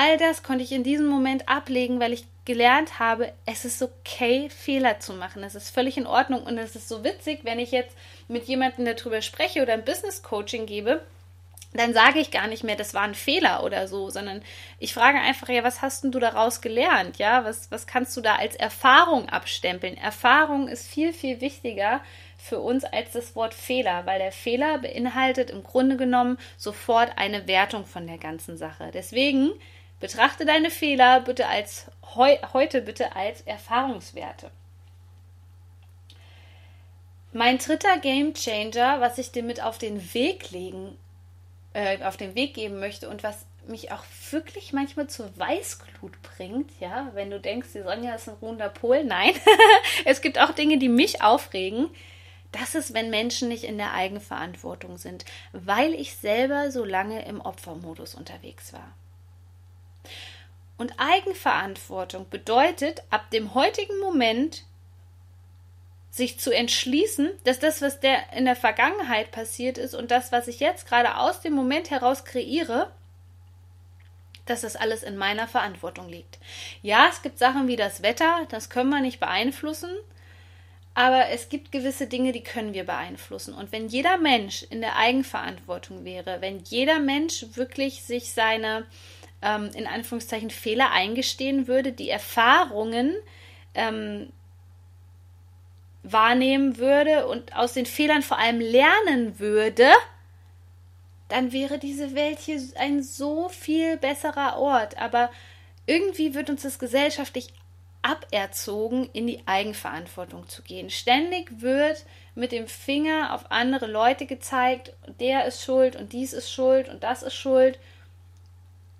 All 0.00 0.16
das 0.16 0.44
konnte 0.44 0.62
ich 0.62 0.70
in 0.70 0.84
diesem 0.84 1.08
Moment 1.08 1.48
ablegen, 1.48 1.98
weil 1.98 2.12
ich 2.12 2.24
gelernt 2.48 2.98
habe, 2.98 3.32
es 3.44 3.66
ist 3.66 3.82
okay, 3.82 4.48
Fehler 4.48 4.98
zu 4.98 5.12
machen. 5.12 5.44
Es 5.44 5.54
ist 5.54 5.68
völlig 5.68 5.98
in 5.98 6.06
Ordnung 6.06 6.42
und 6.42 6.56
es 6.56 6.74
ist 6.74 6.88
so 6.88 7.04
witzig, 7.04 7.40
wenn 7.44 7.58
ich 7.58 7.70
jetzt 7.70 7.94
mit 8.26 8.44
jemandem 8.44 8.86
darüber 8.86 9.20
spreche 9.20 9.62
oder 9.62 9.74
ein 9.74 9.84
Business 9.84 10.22
Coaching 10.22 10.64
gebe, 10.64 11.02
dann 11.74 11.92
sage 11.92 12.18
ich 12.18 12.30
gar 12.30 12.46
nicht 12.46 12.64
mehr, 12.64 12.76
das 12.76 12.94
war 12.94 13.02
ein 13.02 13.14
Fehler 13.14 13.62
oder 13.62 13.86
so, 13.86 14.08
sondern 14.08 14.42
ich 14.78 14.94
frage 14.94 15.18
einfach, 15.18 15.50
ja, 15.50 15.62
was 15.62 15.82
hast 15.82 16.02
denn 16.02 16.10
du 16.10 16.18
daraus 16.18 16.62
gelernt? 16.62 17.18
Ja, 17.18 17.44
was, 17.44 17.70
was 17.70 17.86
kannst 17.86 18.16
du 18.16 18.22
da 18.22 18.36
als 18.36 18.56
Erfahrung 18.56 19.28
abstempeln? 19.28 19.98
Erfahrung 19.98 20.68
ist 20.68 20.88
viel, 20.88 21.12
viel 21.12 21.42
wichtiger 21.42 22.00
für 22.38 22.60
uns 22.60 22.84
als 22.84 23.12
das 23.12 23.36
Wort 23.36 23.52
Fehler, 23.52 24.06
weil 24.06 24.18
der 24.18 24.32
Fehler 24.32 24.78
beinhaltet 24.78 25.50
im 25.50 25.62
Grunde 25.62 25.98
genommen 25.98 26.38
sofort 26.56 27.12
eine 27.16 27.46
Wertung 27.46 27.84
von 27.84 28.06
der 28.06 28.18
ganzen 28.18 28.56
Sache. 28.56 28.90
Deswegen 28.94 29.50
Betrachte 30.00 30.46
deine 30.46 30.70
Fehler 30.70 31.20
bitte 31.20 31.48
als 31.48 31.86
heu, 32.14 32.36
heute 32.52 32.82
bitte 32.82 33.16
als 33.16 33.40
Erfahrungswerte. 33.42 34.50
Mein 37.32 37.58
dritter 37.58 37.98
Game 37.98 38.32
Changer, 38.34 39.00
was 39.00 39.18
ich 39.18 39.32
dir 39.32 39.42
mit 39.42 39.62
auf 39.62 39.78
den 39.78 40.14
Weg 40.14 40.50
legen, 40.50 40.96
äh, 41.74 42.02
auf 42.02 42.16
den 42.16 42.34
Weg 42.34 42.54
geben 42.54 42.80
möchte 42.80 43.08
und 43.08 43.22
was 43.22 43.44
mich 43.66 43.92
auch 43.92 44.02
wirklich 44.30 44.72
manchmal 44.72 45.08
zur 45.08 45.36
Weißglut 45.38 46.22
bringt, 46.22 46.70
ja, 46.80 47.10
wenn 47.12 47.30
du 47.30 47.38
denkst, 47.38 47.68
die 47.74 47.82
Sonja 47.82 48.14
ist 48.14 48.28
ein 48.28 48.36
ruhender 48.40 48.70
Pol. 48.70 49.04
Nein, 49.04 49.34
es 50.04 50.22
gibt 50.22 50.38
auch 50.38 50.52
Dinge, 50.52 50.78
die 50.78 50.88
mich 50.88 51.22
aufregen. 51.22 51.90
Das 52.50 52.74
ist, 52.74 52.94
wenn 52.94 53.10
Menschen 53.10 53.48
nicht 53.48 53.64
in 53.64 53.76
der 53.76 53.92
Eigenverantwortung 53.92 54.96
sind, 54.96 55.26
weil 55.52 55.92
ich 55.92 56.16
selber 56.16 56.70
so 56.70 56.82
lange 56.82 57.26
im 57.26 57.42
Opfermodus 57.42 58.14
unterwegs 58.14 58.72
war. 58.72 58.94
Und 60.78 60.94
Eigenverantwortung 60.98 62.28
bedeutet, 62.30 63.02
ab 63.10 63.30
dem 63.30 63.54
heutigen 63.54 63.98
Moment 63.98 64.64
sich 66.10 66.38
zu 66.38 66.50
entschließen, 66.50 67.30
dass 67.44 67.58
das, 67.58 67.82
was 67.82 68.00
der 68.00 68.32
in 68.32 68.44
der 68.44 68.56
Vergangenheit 68.56 69.30
passiert 69.30 69.76
ist 69.76 69.94
und 69.94 70.10
das, 70.10 70.32
was 70.32 70.48
ich 70.48 70.60
jetzt 70.60 70.86
gerade 70.86 71.16
aus 71.16 71.40
dem 71.40 71.52
Moment 71.52 71.90
heraus 71.90 72.24
kreiere, 72.24 72.90
dass 74.46 74.62
das 74.62 74.76
alles 74.76 75.02
in 75.02 75.16
meiner 75.16 75.46
Verantwortung 75.46 76.08
liegt. 76.08 76.38
Ja, 76.82 77.08
es 77.10 77.22
gibt 77.22 77.38
Sachen 77.38 77.68
wie 77.68 77.76
das 77.76 78.02
Wetter, 78.02 78.46
das 78.48 78.70
können 78.70 78.90
wir 78.90 79.00
nicht 79.00 79.20
beeinflussen, 79.20 79.90
aber 80.94 81.28
es 81.28 81.48
gibt 81.48 81.70
gewisse 81.70 82.06
Dinge, 82.06 82.32
die 82.32 82.42
können 82.42 82.72
wir 82.72 82.84
beeinflussen. 82.84 83.54
Und 83.54 83.70
wenn 83.72 83.88
jeder 83.88 84.16
Mensch 84.16 84.64
in 84.70 84.80
der 84.80 84.96
Eigenverantwortung 84.96 86.04
wäre, 86.04 86.40
wenn 86.40 86.60
jeder 86.60 86.98
Mensch 86.98 87.44
wirklich 87.54 88.02
sich 88.02 88.32
seine 88.32 88.86
ähm, 89.42 89.70
in 89.74 89.86
Anführungszeichen 89.86 90.50
Fehler 90.50 90.90
eingestehen 90.90 91.66
würde, 91.66 91.92
die 91.92 92.10
Erfahrungen 92.10 93.14
ähm, 93.74 94.32
wahrnehmen 96.02 96.78
würde 96.78 97.26
und 97.26 97.54
aus 97.54 97.74
den 97.74 97.86
Fehlern 97.86 98.22
vor 98.22 98.38
allem 98.38 98.60
lernen 98.60 99.38
würde, 99.38 99.90
dann 101.28 101.52
wäre 101.52 101.78
diese 101.78 102.14
Welt 102.14 102.38
hier 102.38 102.60
ein 102.76 103.02
so 103.02 103.48
viel 103.48 103.96
besserer 103.96 104.58
Ort. 104.58 104.98
Aber 104.98 105.30
irgendwie 105.86 106.34
wird 106.34 106.50
uns 106.50 106.62
das 106.62 106.78
gesellschaftlich 106.78 107.52
aberzogen, 108.02 109.10
in 109.12 109.26
die 109.26 109.42
Eigenverantwortung 109.46 110.48
zu 110.48 110.62
gehen. 110.62 110.88
Ständig 110.88 111.60
wird 111.60 112.04
mit 112.34 112.52
dem 112.52 112.68
Finger 112.68 113.34
auf 113.34 113.50
andere 113.50 113.86
Leute 113.86 114.26
gezeigt, 114.26 114.92
der 115.20 115.46
ist 115.46 115.62
schuld 115.62 115.96
und 115.96 116.12
dies 116.12 116.32
ist 116.32 116.50
schuld 116.50 116.88
und 116.88 117.02
das 117.02 117.22
ist 117.22 117.34
schuld. 117.34 117.78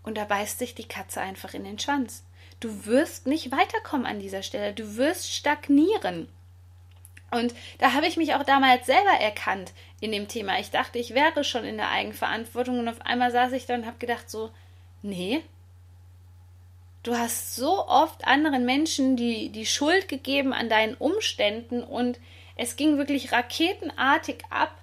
Und 0.09 0.15
da 0.15 0.25
beißt 0.25 0.59
sich 0.59 0.75
die 0.75 0.89
Katze 0.89 1.21
einfach 1.21 1.53
in 1.53 1.65
den 1.65 1.79
Schwanz. 1.79 2.25
Du 2.61 2.87
wirst 2.87 3.27
nicht 3.27 3.53
weiterkommen 3.53 4.07
an 4.07 4.21
dieser 4.21 4.43
Stelle. 4.43 4.73
Du 4.73 4.97
wirst 4.97 5.31
stagnieren. 5.31 6.31
Und 7.31 7.55
da 7.77 7.93
habe 7.93 8.07
ich 8.07 8.17
mich 8.17 8.33
auch 8.33 8.43
damals 8.43 8.87
selber 8.87 9.21
erkannt 9.21 9.75
in 10.01 10.11
dem 10.11 10.27
Thema. 10.27 10.59
Ich 10.61 10.71
dachte, 10.71 10.99
ich 10.99 11.13
wäre 11.13 11.45
schon 11.45 11.65
in 11.65 11.77
der 11.77 11.91
Eigenverantwortung 11.91 12.79
und 12.79 12.89
auf 12.89 13.03
einmal 13.05 13.31
saß 13.31 13.53
ich 13.53 13.67
da 13.67 13.75
und 13.75 13.85
habe 13.85 13.99
gedacht 13.99 14.31
so, 14.31 14.51
nee, 15.03 15.43
du 17.03 17.15
hast 17.15 17.55
so 17.55 17.87
oft 17.87 18.27
anderen 18.27 18.65
Menschen 18.65 19.15
die, 19.15 19.51
die 19.51 19.67
Schuld 19.67 20.09
gegeben 20.09 20.55
an 20.55 20.71
deinen 20.71 20.95
Umständen 20.95 21.83
und 21.83 22.19
es 22.57 22.77
ging 22.77 22.97
wirklich 22.97 23.31
raketenartig 23.31 24.39
ab, 24.49 24.75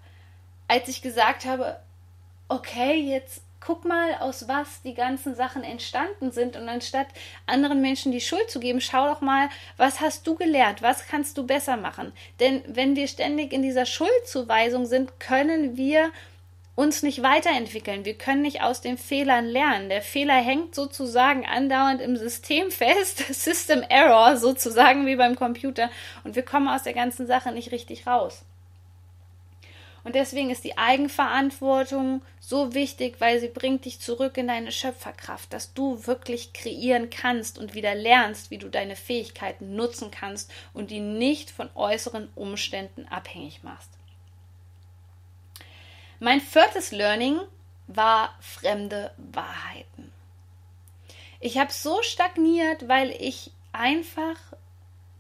als 0.68 0.88
ich 0.88 1.02
gesagt 1.02 1.46
habe, 1.46 1.80
okay, 2.48 2.94
jetzt 2.94 3.42
guck 3.66 3.84
mal, 3.84 4.16
aus 4.20 4.48
was 4.48 4.82
die 4.84 4.94
ganzen 4.94 5.36
Sachen 5.36 5.64
entstanden 5.64 6.32
sind. 6.32 6.56
Und 6.56 6.70
anstatt 6.70 7.08
anderen 7.48 7.82
Menschen 7.82 8.12
die 8.12 8.22
Schuld 8.22 8.50
zu 8.50 8.60
geben, 8.60 8.80
schau 8.80 9.08
doch 9.08 9.22
mal, 9.22 9.50
was 9.78 10.02
hast 10.02 10.28
du 10.28 10.36
gelernt? 10.36 10.82
Was 10.82 11.08
kannst 11.08 11.38
du 11.38 11.46
besser 11.46 11.78
machen? 11.78 12.14
Denn 12.40 12.62
wenn 12.68 12.96
wir 12.96 13.08
ständig 13.08 13.54
in 13.54 13.62
dieser 13.62 13.86
Schuldzuweisung 13.86 14.86
sind, 14.86 15.20
können 15.20 15.78
wir 15.78 16.12
uns 16.76 17.04
nicht 17.04 17.24
weiterentwickeln. 17.24 18.06
Wir 18.06 18.18
können 18.18 18.42
nicht 18.42 18.62
aus 18.62 18.82
den 18.82 18.98
Fehlern 18.98 19.46
lernen. 19.46 19.90
Der 19.90 20.02
Fehler 20.02 20.36
hängt 20.36 20.76
sozusagen 20.76 21.46
andauernd 21.46 22.02
im 22.02 22.18
System 22.18 22.70
fest. 22.70 23.20
System 23.34 23.82
Error 23.82 24.38
sozusagen 24.38 25.06
wie 25.08 25.16
beim 25.16 25.36
Computer. 25.36 25.90
Und 26.24 26.36
wir 26.36 26.44
kommen 26.44 26.68
aus 26.68 26.84
der 26.84 26.94
ganzen 26.94 27.28
Sache 27.28 27.52
nicht 27.52 27.72
richtig 27.72 28.06
raus. 28.06 28.44
Und 30.06 30.14
deswegen 30.14 30.52
ist 30.52 30.64
die 30.64 30.78
Eigenverantwortung 30.78 32.22
so 32.40 32.76
wichtig, 32.76 33.16
weil 33.18 33.40
sie 33.40 33.48
bringt 33.48 33.86
dich 33.86 34.00
zurück 34.00 34.38
in 34.38 34.48
deine 34.48 34.72
Schöpferkraft, 34.72 35.52
dass 35.52 35.74
du 35.74 36.06
wirklich 36.06 36.54
kreieren 36.54 37.10
kannst 37.10 37.58
und 37.58 37.74
wieder 37.74 37.96
lernst, 37.96 38.52
wie 38.52 38.60
du 38.60 38.70
deine 38.70 38.96
Fähigkeiten 38.96 39.76
nutzen 39.76 40.12
kannst 40.12 40.54
und 40.74 40.92
die 40.92 41.00
nicht 41.00 41.50
von 41.50 41.72
äußeren 41.74 42.30
Umständen 42.36 43.08
abhängig 43.08 43.64
machst. 43.64 43.90
Mein 46.20 46.40
viertes 46.40 46.92
Learning 46.92 47.40
war 47.88 48.38
fremde 48.40 49.12
Wahrheiten. 49.18 50.14
Ich 51.40 51.58
habe 51.58 51.72
so 51.72 52.04
stagniert, 52.04 52.88
weil 52.88 53.10
ich 53.10 53.50
einfach 53.72 54.38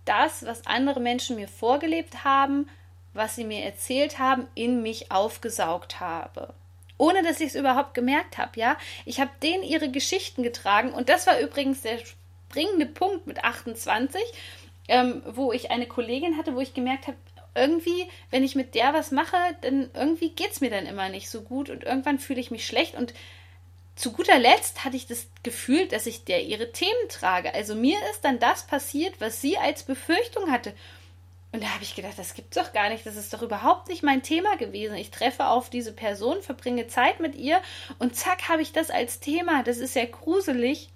das, 0.05 0.45
was 0.45 0.67
andere 0.67 0.99
Menschen 0.99 1.37
mir 1.37 1.47
vorgelebt 1.47 2.23
haben, 2.23 2.69
was 3.15 3.35
sie 3.35 3.45
mir 3.45 3.63
erzählt 3.63 4.19
haben, 4.19 4.47
in 4.53 4.83
mich 4.83 5.11
aufgesaugt 5.11 5.99
habe. 5.99 6.53
Ohne 6.97 7.23
dass 7.23 7.41
ich 7.41 7.47
es 7.47 7.55
überhaupt 7.55 7.93
gemerkt 7.93 8.37
habe, 8.37 8.59
ja. 8.59 8.77
Ich 9.05 9.19
habe 9.19 9.31
denen 9.41 9.63
ihre 9.63 9.89
Geschichten 9.89 10.43
getragen 10.43 10.91
und 10.91 11.09
das 11.09 11.27
war 11.27 11.39
übrigens 11.39 11.81
der 11.81 11.99
springende 11.99 12.85
Punkt 12.85 13.27
mit 13.27 13.43
28, 13.43 14.21
ähm, 14.87 15.23
wo 15.25 15.51
ich 15.51 15.71
eine 15.71 15.87
Kollegin 15.87 16.37
hatte, 16.37 16.55
wo 16.55 16.61
ich 16.61 16.73
gemerkt 16.73 17.07
habe, 17.07 17.17
irgendwie, 17.55 18.09
wenn 18.31 18.43
ich 18.43 18.55
mit 18.55 18.75
der 18.75 18.93
was 18.93 19.11
mache, 19.11 19.37
dann 19.61 19.89
irgendwie 19.93 20.29
geht 20.29 20.51
es 20.51 20.61
mir 20.61 20.69
dann 20.69 20.85
immer 20.85 21.09
nicht 21.09 21.29
so 21.29 21.41
gut 21.41 21.69
und 21.69 21.83
irgendwann 21.83 22.19
fühle 22.19 22.41
ich 22.41 22.51
mich 22.51 22.67
schlecht 22.67 22.95
und 22.95 23.13
zu 23.95 24.11
guter 24.11 24.37
Letzt 24.37 24.83
hatte 24.83 24.97
ich 24.97 25.07
das 25.07 25.27
Gefühl, 25.41 25.87
dass 25.87 26.05
ich 26.05 26.25
der 26.25 26.43
ihre 26.43 26.73
Themen 26.73 27.09
trage. 27.09 27.53
Also 27.53 27.75
mir 27.75 27.97
ist 28.11 28.25
dann 28.25 28.39
das 28.39 28.67
passiert, 28.67 29.15
was 29.19 29.39
sie 29.39 29.57
als 29.57 29.83
Befürchtung 29.83 30.51
hatte. 30.51 30.73
Und 31.55 31.63
da 31.63 31.69
habe 31.73 31.83
ich 31.83 31.95
gedacht, 31.95 32.19
das 32.19 32.33
gibt's 32.33 32.57
doch 32.57 32.73
gar 32.73 32.89
nicht. 32.89 33.05
Das 33.05 33.15
ist 33.15 33.33
doch 33.33 33.41
überhaupt 33.41 33.87
nicht 33.87 34.03
mein 34.03 34.21
Thema 34.21 34.57
gewesen. 34.57 34.97
Ich 34.97 35.09
treffe 35.09 35.47
auf 35.47 35.69
diese 35.69 35.93
Person, 35.93 36.41
verbringe 36.41 36.87
Zeit 36.87 37.21
mit 37.21 37.33
ihr 37.33 37.61
und 37.97 38.13
zack 38.13 38.49
habe 38.49 38.61
ich 38.61 38.73
das 38.73 38.89
als 38.89 39.21
Thema. 39.21 39.63
Das 39.63 39.77
ist 39.77 39.95
ja 39.95 40.03
gruselig. 40.03 40.89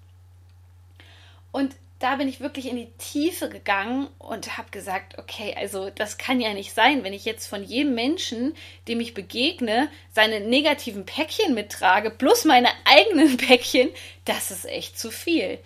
Und 1.50 1.74
da 1.98 2.16
bin 2.16 2.28
ich 2.28 2.40
wirklich 2.40 2.68
in 2.68 2.76
die 2.76 2.92
Tiefe 2.98 3.48
gegangen 3.48 4.08
und 4.18 4.58
habe 4.58 4.68
gesagt, 4.70 5.16
okay, 5.16 5.54
also 5.56 5.88
das 5.88 6.18
kann 6.18 6.42
ja 6.42 6.52
nicht 6.52 6.74
sein, 6.74 7.04
wenn 7.04 7.14
ich 7.14 7.24
jetzt 7.24 7.46
von 7.46 7.64
jedem 7.64 7.94
Menschen, 7.94 8.54
dem 8.86 9.00
ich 9.00 9.14
begegne, 9.14 9.88
seine 10.12 10.40
negativen 10.40 11.06
Päckchen 11.06 11.54
mittrage, 11.54 12.10
plus 12.10 12.44
meine 12.44 12.68
eigenen 12.84 13.36
Päckchen, 13.38 13.88
das 14.26 14.50
ist 14.50 14.66
echt 14.66 14.98
zu 14.98 15.10
viel. 15.10 15.58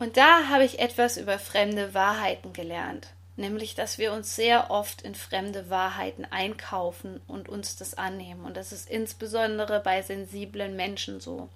Und 0.00 0.16
da 0.16 0.48
habe 0.48 0.64
ich 0.64 0.80
etwas 0.80 1.16
über 1.16 1.38
fremde 1.38 1.94
Wahrheiten 1.94 2.52
gelernt 2.52 3.06
nämlich 3.36 3.74
dass 3.74 3.98
wir 3.98 4.12
uns 4.12 4.34
sehr 4.34 4.70
oft 4.70 5.02
in 5.02 5.14
fremde 5.14 5.70
Wahrheiten 5.70 6.24
einkaufen 6.24 7.20
und 7.26 7.48
uns 7.48 7.76
das 7.76 7.94
annehmen. 7.94 8.44
Und 8.44 8.56
das 8.56 8.72
ist 8.72 8.88
insbesondere 8.88 9.80
bei 9.80 10.02
sensiblen 10.02 10.76
Menschen 10.76 11.20
so. 11.20 11.48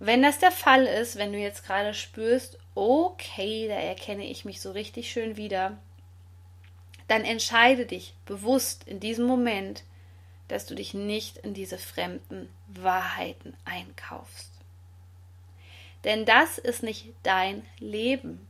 Wenn 0.00 0.22
das 0.22 0.38
der 0.38 0.52
Fall 0.52 0.84
ist, 0.84 1.16
wenn 1.16 1.32
du 1.32 1.38
jetzt 1.38 1.64
gerade 1.64 1.92
spürst, 1.92 2.58
okay, 2.74 3.66
da 3.68 3.74
erkenne 3.74 4.24
ich 4.24 4.44
mich 4.44 4.60
so 4.60 4.70
richtig 4.70 5.10
schön 5.10 5.36
wieder, 5.36 5.76
dann 7.08 7.24
entscheide 7.24 7.86
dich 7.86 8.14
bewusst 8.26 8.84
in 8.86 9.00
diesem 9.00 9.26
Moment, 9.26 9.82
dass 10.46 10.66
du 10.66 10.74
dich 10.74 10.94
nicht 10.94 11.38
in 11.38 11.52
diese 11.52 11.78
fremden 11.78 12.48
Wahrheiten 12.68 13.54
einkaufst. 13.64 14.52
Denn 16.04 16.24
das 16.24 16.58
ist 16.58 16.82
nicht 16.82 17.12
dein 17.22 17.66
Leben. 17.78 18.47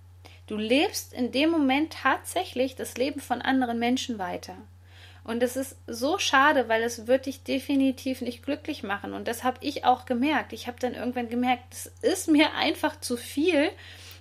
Du 0.49 0.57
lebst 0.57 1.13
in 1.13 1.31
dem 1.31 1.51
Moment 1.51 1.93
tatsächlich 1.93 2.75
das 2.75 2.97
Leben 2.97 3.21
von 3.21 3.43
anderen 3.43 3.79
Menschen 3.79 4.19
weiter. 4.19 4.57
Und 5.23 5.43
es 5.43 5.57
ist 5.57 5.77
so 5.87 6.19
schade, 6.19 6.69
weil 6.69 6.83
es 6.83 7.07
wird 7.07 7.27
dich 7.27 7.43
definitiv 7.43 8.23
nicht 8.23 8.43
glücklich 8.43 8.83
machen. 8.83 9.13
Und 9.13 9.29
das 9.29 9.45
habe 9.45 9.59
ich 9.61 9.85
auch 9.85 10.07
gemerkt. 10.07 10.55
Ich 10.55 10.67
habe 10.67 10.81
dann 10.81 10.95
irgendwann 10.95 11.29
gemerkt, 11.29 11.65
es 11.71 11.93
ist 12.01 12.29
mir 12.29 12.55
einfach 12.55 12.99
zu 12.99 13.19
viel. 13.19 13.71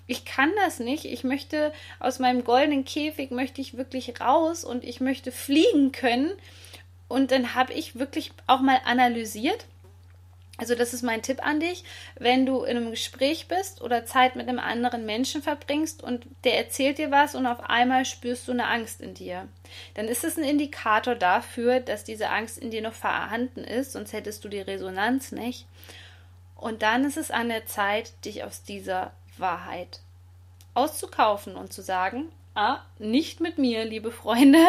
Ich 0.06 0.26
kann 0.26 0.52
das 0.66 0.80
nicht. 0.80 1.06
Ich 1.06 1.24
möchte 1.24 1.72
aus 2.00 2.20
meinem 2.20 2.44
goldenen 2.44 2.84
Käfig 2.84 3.32
möchte 3.32 3.62
ich 3.62 3.78
wirklich 3.78 4.20
raus 4.20 4.66
und 4.66 4.84
ich 4.84 5.00
möchte 5.00 5.32
fliegen 5.32 5.94
können. 5.94 6.34
Und 7.08 7.32
dann 7.32 7.56
habe 7.56 7.72
ich 7.72 7.98
wirklich 7.98 8.34
auch 8.48 8.60
mal 8.60 8.82
analysiert, 8.84 9.66
also 10.58 10.74
das 10.74 10.94
ist 10.94 11.04
mein 11.04 11.22
Tipp 11.22 11.46
an 11.46 11.60
dich, 11.60 11.84
wenn 12.16 12.48
du 12.48 12.64
in 12.64 12.78
einem 12.78 12.90
Gespräch 12.90 13.48
bist 13.48 13.82
oder 13.82 14.06
Zeit 14.06 14.36
mit 14.36 14.50
einem 14.50 14.58
anderen 14.58 15.06
Menschen 15.06 15.44
verbringst 15.44 16.04
und 16.04 16.26
der 16.44 16.58
erzählt 16.58 16.98
dir 16.98 17.12
was 17.12 17.36
und 17.36 17.46
auf 17.46 17.70
einmal 17.70 18.06
spürst 18.06 18.48
du 18.48 18.52
eine 18.52 18.68
Angst 18.68 19.00
in 19.00 19.14
dir, 19.14 19.48
dann 19.94 20.08
ist 20.08 20.24
es 20.24 20.36
ein 20.36 20.44
Indikator 20.44 21.14
dafür, 21.14 21.80
dass 21.80 22.04
diese 22.04 22.30
Angst 22.30 22.58
in 22.58 22.72
dir 22.72 22.82
noch 22.82 22.94
vorhanden 22.94 23.64
ist, 23.64 23.92
sonst 23.92 24.14
hättest 24.14 24.44
du 24.44 24.50
die 24.50 24.62
Resonanz 24.62 25.32
nicht. 25.32 25.68
Und 26.56 26.82
dann 26.82 27.06
ist 27.06 27.18
es 27.18 27.30
an 27.30 27.50
der 27.50 27.68
Zeit, 27.68 28.14
dich 28.26 28.44
aus 28.44 28.64
dieser 28.64 29.12
Wahrheit 29.38 30.00
auszukaufen 30.74 31.56
und 31.56 31.72
zu 31.72 31.84
sagen, 31.84 32.32
ah, 32.58 32.82
nicht 32.98 33.40
mit 33.40 33.58
mir, 33.60 33.86
liebe 33.86 34.12
Freunde. 34.12 34.60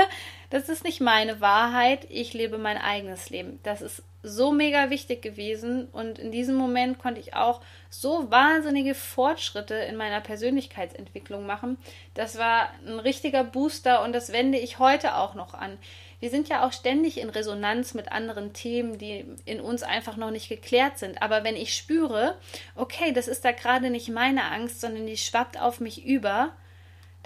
Das 0.50 0.68
ist 0.68 0.84
nicht 0.84 1.00
meine 1.00 1.40
Wahrheit. 1.40 2.06
Ich 2.10 2.34
lebe 2.34 2.58
mein 2.58 2.76
eigenes 2.76 3.30
Leben. 3.30 3.58
Das 3.62 3.80
ist 3.80 4.02
so 4.22 4.52
mega 4.52 4.90
wichtig 4.90 5.22
gewesen 5.22 5.88
und 5.92 6.18
in 6.18 6.32
diesem 6.32 6.56
Moment 6.56 6.98
konnte 6.98 7.20
ich 7.20 7.34
auch 7.34 7.60
so 7.88 8.30
wahnsinnige 8.30 8.94
Fortschritte 8.94 9.74
in 9.74 9.96
meiner 9.96 10.20
Persönlichkeitsentwicklung 10.20 11.46
machen. 11.46 11.78
Das 12.14 12.36
war 12.36 12.70
ein 12.86 12.98
richtiger 12.98 13.44
Booster 13.44 14.02
und 14.02 14.12
das 14.12 14.32
wende 14.32 14.58
ich 14.58 14.78
heute 14.78 15.14
auch 15.14 15.34
noch 15.34 15.54
an. 15.54 15.78
Wir 16.20 16.30
sind 16.30 16.48
ja 16.48 16.66
auch 16.66 16.72
ständig 16.72 17.18
in 17.18 17.30
Resonanz 17.30 17.94
mit 17.94 18.10
anderen 18.10 18.52
Themen, 18.52 18.98
die 18.98 19.24
in 19.44 19.60
uns 19.60 19.82
einfach 19.82 20.16
noch 20.16 20.32
nicht 20.32 20.48
geklärt 20.48 20.98
sind. 20.98 21.22
Aber 21.22 21.44
wenn 21.44 21.56
ich 21.56 21.74
spüre, 21.74 22.36
okay, 22.74 23.12
das 23.12 23.28
ist 23.28 23.44
da 23.44 23.52
gerade 23.52 23.88
nicht 23.88 24.08
meine 24.08 24.50
Angst, 24.50 24.80
sondern 24.80 25.06
die 25.06 25.16
schwappt 25.16 25.60
auf 25.60 25.78
mich 25.78 26.04
über, 26.04 26.52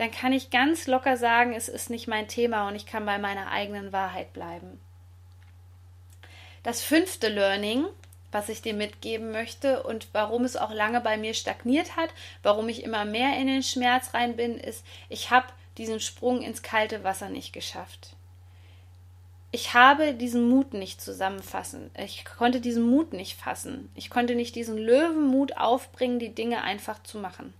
dann 0.03 0.11
kann 0.11 0.33
ich 0.33 0.51
ganz 0.51 0.89
locker 0.89 1.17
sagen, 1.17 1.55
es 1.55 1.69
ist 1.69 1.89
nicht 1.89 2.09
mein 2.09 2.27
Thema 2.27 2.67
und 2.67 2.75
ich 2.75 2.87
kann 2.87 3.07
bei 3.07 3.19
meiner 3.19 3.53
eigenen 3.53 3.93
Wahrheit 3.93 4.33
bleiben. 4.33 4.81
Das 6.65 6.83
fünfte 6.83 7.29
Learning, 7.29 7.85
was 8.33 8.49
ich 8.49 8.63
dir 8.63 8.75
mitgeben 8.75 9.31
möchte 9.31 9.85
und 9.85 10.09
warum 10.13 10.43
es 10.43 10.57
auch 10.57 10.73
lange 10.73 11.01
bei 11.01 11.17
mir 11.17 11.35
stagniert 11.35 11.97
hat, 11.97 12.11
warum 12.43 12.69
ich 12.69 12.83
immer 12.83 13.05
mehr 13.05 13.39
in 13.39 13.47
den 13.47 13.63
Schmerz 13.63 14.13
rein 14.13 14.35
bin, 14.35 14.59
ist, 14.59 14.85
ich 15.09 15.31
habe 15.31 15.47
diesen 15.79 16.01
Sprung 16.01 16.43
ins 16.43 16.63
kalte 16.63 17.05
Wasser 17.05 17.29
nicht 17.29 17.53
geschafft. 17.53 18.17
Ich 19.53 19.75
habe 19.75 20.15
diesen 20.15 20.49
Mut 20.49 20.75
nicht 20.75 21.01
zusammenfassen. 21.01 21.93
Ich 21.97 22.25
konnte 22.25 22.61
diesen 22.61 22.83
Mut 22.83 23.13
nicht 23.13 23.39
fassen. 23.39 23.89
Ich 23.95 24.11
konnte 24.11 24.35
nicht 24.35 24.57
diesen 24.57 24.79
Löwenmut 24.79 25.59
aufbringen, 25.59 26.19
die 26.19 26.35
Dinge 26.35 26.63
einfach 26.63 27.03
zu 27.05 27.19
machen. 27.19 27.55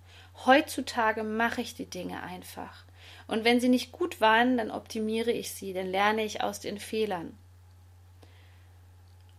Heutzutage 0.45 1.23
mache 1.23 1.61
ich 1.61 1.75
die 1.75 1.89
Dinge 1.89 2.23
einfach. 2.23 2.85
Und 3.27 3.45
wenn 3.45 3.61
sie 3.61 3.69
nicht 3.69 3.93
gut 3.93 4.21
waren, 4.21 4.57
dann 4.57 4.71
optimiere 4.71 5.31
ich 5.31 5.53
sie, 5.53 5.73
dann 5.73 5.87
lerne 5.87 6.25
ich 6.25 6.43
aus 6.43 6.61
den 6.61 6.79
Fehlern. 6.79 7.37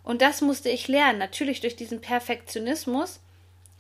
Und 0.04 0.22
das 0.22 0.42
musste 0.42 0.70
ich 0.70 0.88
lernen. 0.88 1.20
Natürlich 1.20 1.62
durch 1.62 1.76
diesen 1.76 2.02
Perfektionismus 2.02 3.20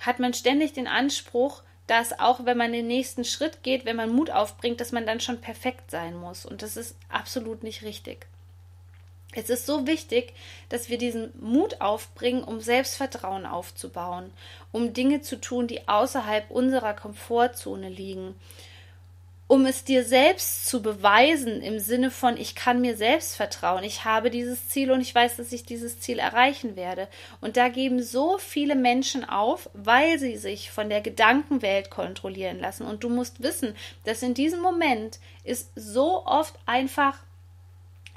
hat 0.01 0.19
man 0.19 0.33
ständig 0.33 0.73
den 0.73 0.88
Anspruch, 0.88 1.63
dass 1.88 2.17
auch 2.17 2.45
wenn 2.45 2.57
man 2.57 2.71
den 2.71 2.88
nächsten 2.88 3.25
Schritt 3.25 3.62
geht, 3.62 3.86
wenn 3.86 3.97
man 3.97 4.09
Mut 4.09 4.29
aufbringt, 4.29 4.79
dass 4.79 4.91
man 4.91 5.05
dann 5.05 5.19
schon 5.19 5.41
perfekt 5.41 5.91
sein 5.91 6.15
muss. 6.15 6.45
Und 6.45 6.62
das 6.62 6.77
ist 6.77 6.95
absolut 7.09 7.63
nicht 7.63 7.83
richtig. 7.83 8.25
Es 9.36 9.50
ist 9.50 9.65
so 9.65 9.88
wichtig, 9.88 10.34
dass 10.69 10.89
wir 10.89 10.98
diesen 10.98 11.32
Mut 11.39 11.82
aufbringen, 11.82 12.43
um 12.43 12.60
Selbstvertrauen 12.60 13.46
aufzubauen, 13.46 14.32
um 14.72 14.93
Dinge 14.93 15.22
zu 15.22 15.39
tun, 15.39 15.67
die 15.67 15.88
außerhalb 15.88 16.50
unserer 16.52 16.93
Komfortzone 16.93 17.89
liegen 17.89 18.36
um 19.54 19.67
es 19.67 19.84
dir 19.84 20.04
selbst 20.04 20.65
zu 20.67 20.82
beweisen 20.82 21.62
im 21.62 21.78
Sinne 21.78 22.10
von, 22.10 22.38
ich 22.38 22.56
kann 22.56 22.82
mir 22.82 22.98
selbst 22.98 23.36
vertrauen, 23.36 23.84
ich 23.84 24.04
habe 24.04 24.32
dieses 24.32 24.69
Ziel 24.69 24.89
und 24.89 25.00
ich 25.00 25.13
weiß, 25.13 25.38
dass 25.38 25.52
ich 25.52 25.63
dieses 25.63 26.00
Ziel 26.00 26.17
erreichen 26.17 26.76
werde. 26.76 27.08
Und 27.39 27.56
da 27.56 27.69
geben 27.69 28.02
so 28.02 28.39
viele 28.39 28.76
Menschen 28.76 29.28
auf, 29.28 29.69
weil 29.74 30.17
sie 30.17 30.38
sich 30.38 30.72
von 30.72 30.89
der 30.89 31.02
Gedankenwelt 31.02 31.91
kontrollieren 31.91 32.60
lassen. 32.60 32.88
Und 32.88 33.04
du 33.04 33.10
musst 33.10 33.43
wissen, 33.43 33.76
dass 34.06 34.24
in 34.24 34.34
diesem 34.34 34.62
Moment 34.62 35.19
ist 35.43 35.69
so 35.76 36.26
oft 36.26 36.56
einfach 36.65 37.19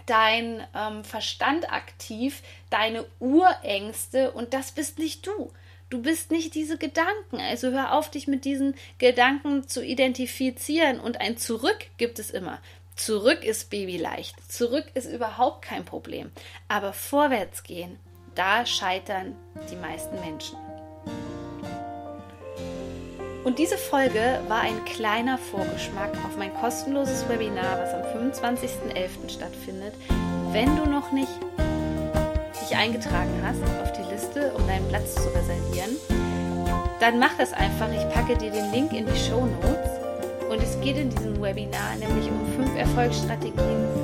dein 0.06 0.66
ähm, 0.74 1.04
Verstand 1.04 1.72
aktiv, 1.72 2.42
deine 2.70 3.04
Urängste 3.18 4.30
und 4.32 4.54
das 4.54 4.72
bist 4.72 4.98
nicht 4.98 5.26
du. 5.26 5.52
Du 5.88 6.02
bist 6.02 6.30
nicht 6.30 6.54
diese 6.54 6.78
Gedanken. 6.78 7.40
Also 7.40 7.70
hör 7.70 7.92
auf, 7.92 8.10
dich 8.10 8.26
mit 8.26 8.44
diesen 8.44 8.74
Gedanken 8.98 9.68
zu 9.68 9.84
identifizieren. 9.84 10.98
Und 10.98 11.20
ein 11.20 11.36
Zurück 11.36 11.86
gibt 11.96 12.18
es 12.18 12.30
immer. 12.30 12.60
Zurück 12.96 13.44
ist 13.44 13.70
babyleicht. 13.70 14.34
Zurück 14.50 14.86
ist 14.94 15.06
überhaupt 15.06 15.62
kein 15.62 15.84
Problem. 15.84 16.32
Aber 16.66 16.92
vorwärts 16.92 17.62
gehen, 17.62 17.98
da 18.34 18.66
scheitern 18.66 19.36
die 19.70 19.76
meisten 19.76 20.18
Menschen. 20.20 20.56
Und 23.46 23.60
diese 23.60 23.78
Folge 23.78 24.40
war 24.48 24.62
ein 24.62 24.84
kleiner 24.86 25.38
Vorgeschmack 25.38 26.10
auf 26.26 26.36
mein 26.36 26.52
kostenloses 26.54 27.28
Webinar, 27.28 27.78
was 27.78 27.94
am 27.94 28.02
25.11. 28.20 29.28
stattfindet. 29.28 29.94
Wenn 30.50 30.76
du 30.76 30.84
noch 30.84 31.12
nicht 31.12 31.30
dich 32.60 32.76
eingetragen 32.76 33.30
hast 33.44 33.62
auf 33.80 33.92
die 33.92 34.12
Liste, 34.12 34.52
um 34.52 34.66
deinen 34.66 34.88
Platz 34.88 35.14
zu 35.14 35.28
reservieren, 35.28 35.96
dann 36.98 37.20
mach 37.20 37.38
das 37.38 37.52
einfach. 37.52 37.88
Ich 37.92 38.12
packe 38.12 38.36
dir 38.36 38.50
den 38.50 38.72
Link 38.72 38.92
in 38.92 39.06
die 39.06 39.16
Show 39.16 39.46
Notes. 39.62 39.90
Und 40.50 40.60
es 40.60 40.80
geht 40.80 40.96
in 40.96 41.10
diesem 41.10 41.40
Webinar 41.40 41.94
nämlich 42.00 42.28
um 42.28 42.44
fünf 42.56 42.76
Erfolgsstrategien 42.76 43.54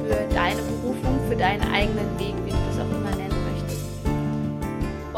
für 0.07 0.35
deine 0.37 0.63
Berufung, 0.63 1.19
für 1.29 1.35
deinen 1.35 1.63
eigenen 1.73 2.17
Weg, 2.17 2.35
wie 2.45 2.51
du 2.51 2.57
das 2.69 2.79
auch 2.79 2.97
immer. 2.97 3.02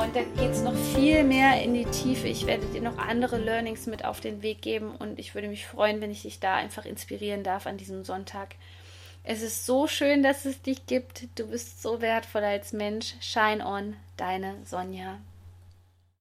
Und 0.04 0.14
da 0.14 0.20
geht 0.22 0.50
es 0.50 0.60
noch 0.60 0.74
viel 0.74 1.24
mehr 1.24 1.62
in 1.62 1.72
die 1.72 1.86
Tiefe. 1.86 2.28
Ich 2.28 2.46
werde 2.46 2.66
dir 2.66 2.82
noch 2.82 2.98
andere 2.98 3.38
Learnings 3.38 3.86
mit 3.86 4.04
auf 4.04 4.20
den 4.20 4.42
Weg 4.42 4.60
geben 4.60 4.94
und 4.94 5.18
ich 5.18 5.34
würde 5.34 5.48
mich 5.48 5.66
freuen, 5.66 6.02
wenn 6.02 6.10
ich 6.10 6.22
dich 6.22 6.40
da 6.40 6.56
einfach 6.56 6.84
inspirieren 6.84 7.42
darf 7.42 7.66
an 7.66 7.78
diesem 7.78 8.04
Sonntag. 8.04 8.54
Es 9.22 9.40
ist 9.40 9.64
so 9.64 9.86
schön, 9.86 10.22
dass 10.22 10.44
es 10.44 10.60
dich 10.60 10.84
gibt. 10.84 11.26
Du 11.38 11.46
bist 11.46 11.80
so 11.80 12.02
wertvoll 12.02 12.44
als 12.44 12.74
Mensch. 12.74 13.14
Shine 13.20 13.66
on, 13.66 13.96
deine 14.18 14.56
Sonja. 14.66 15.16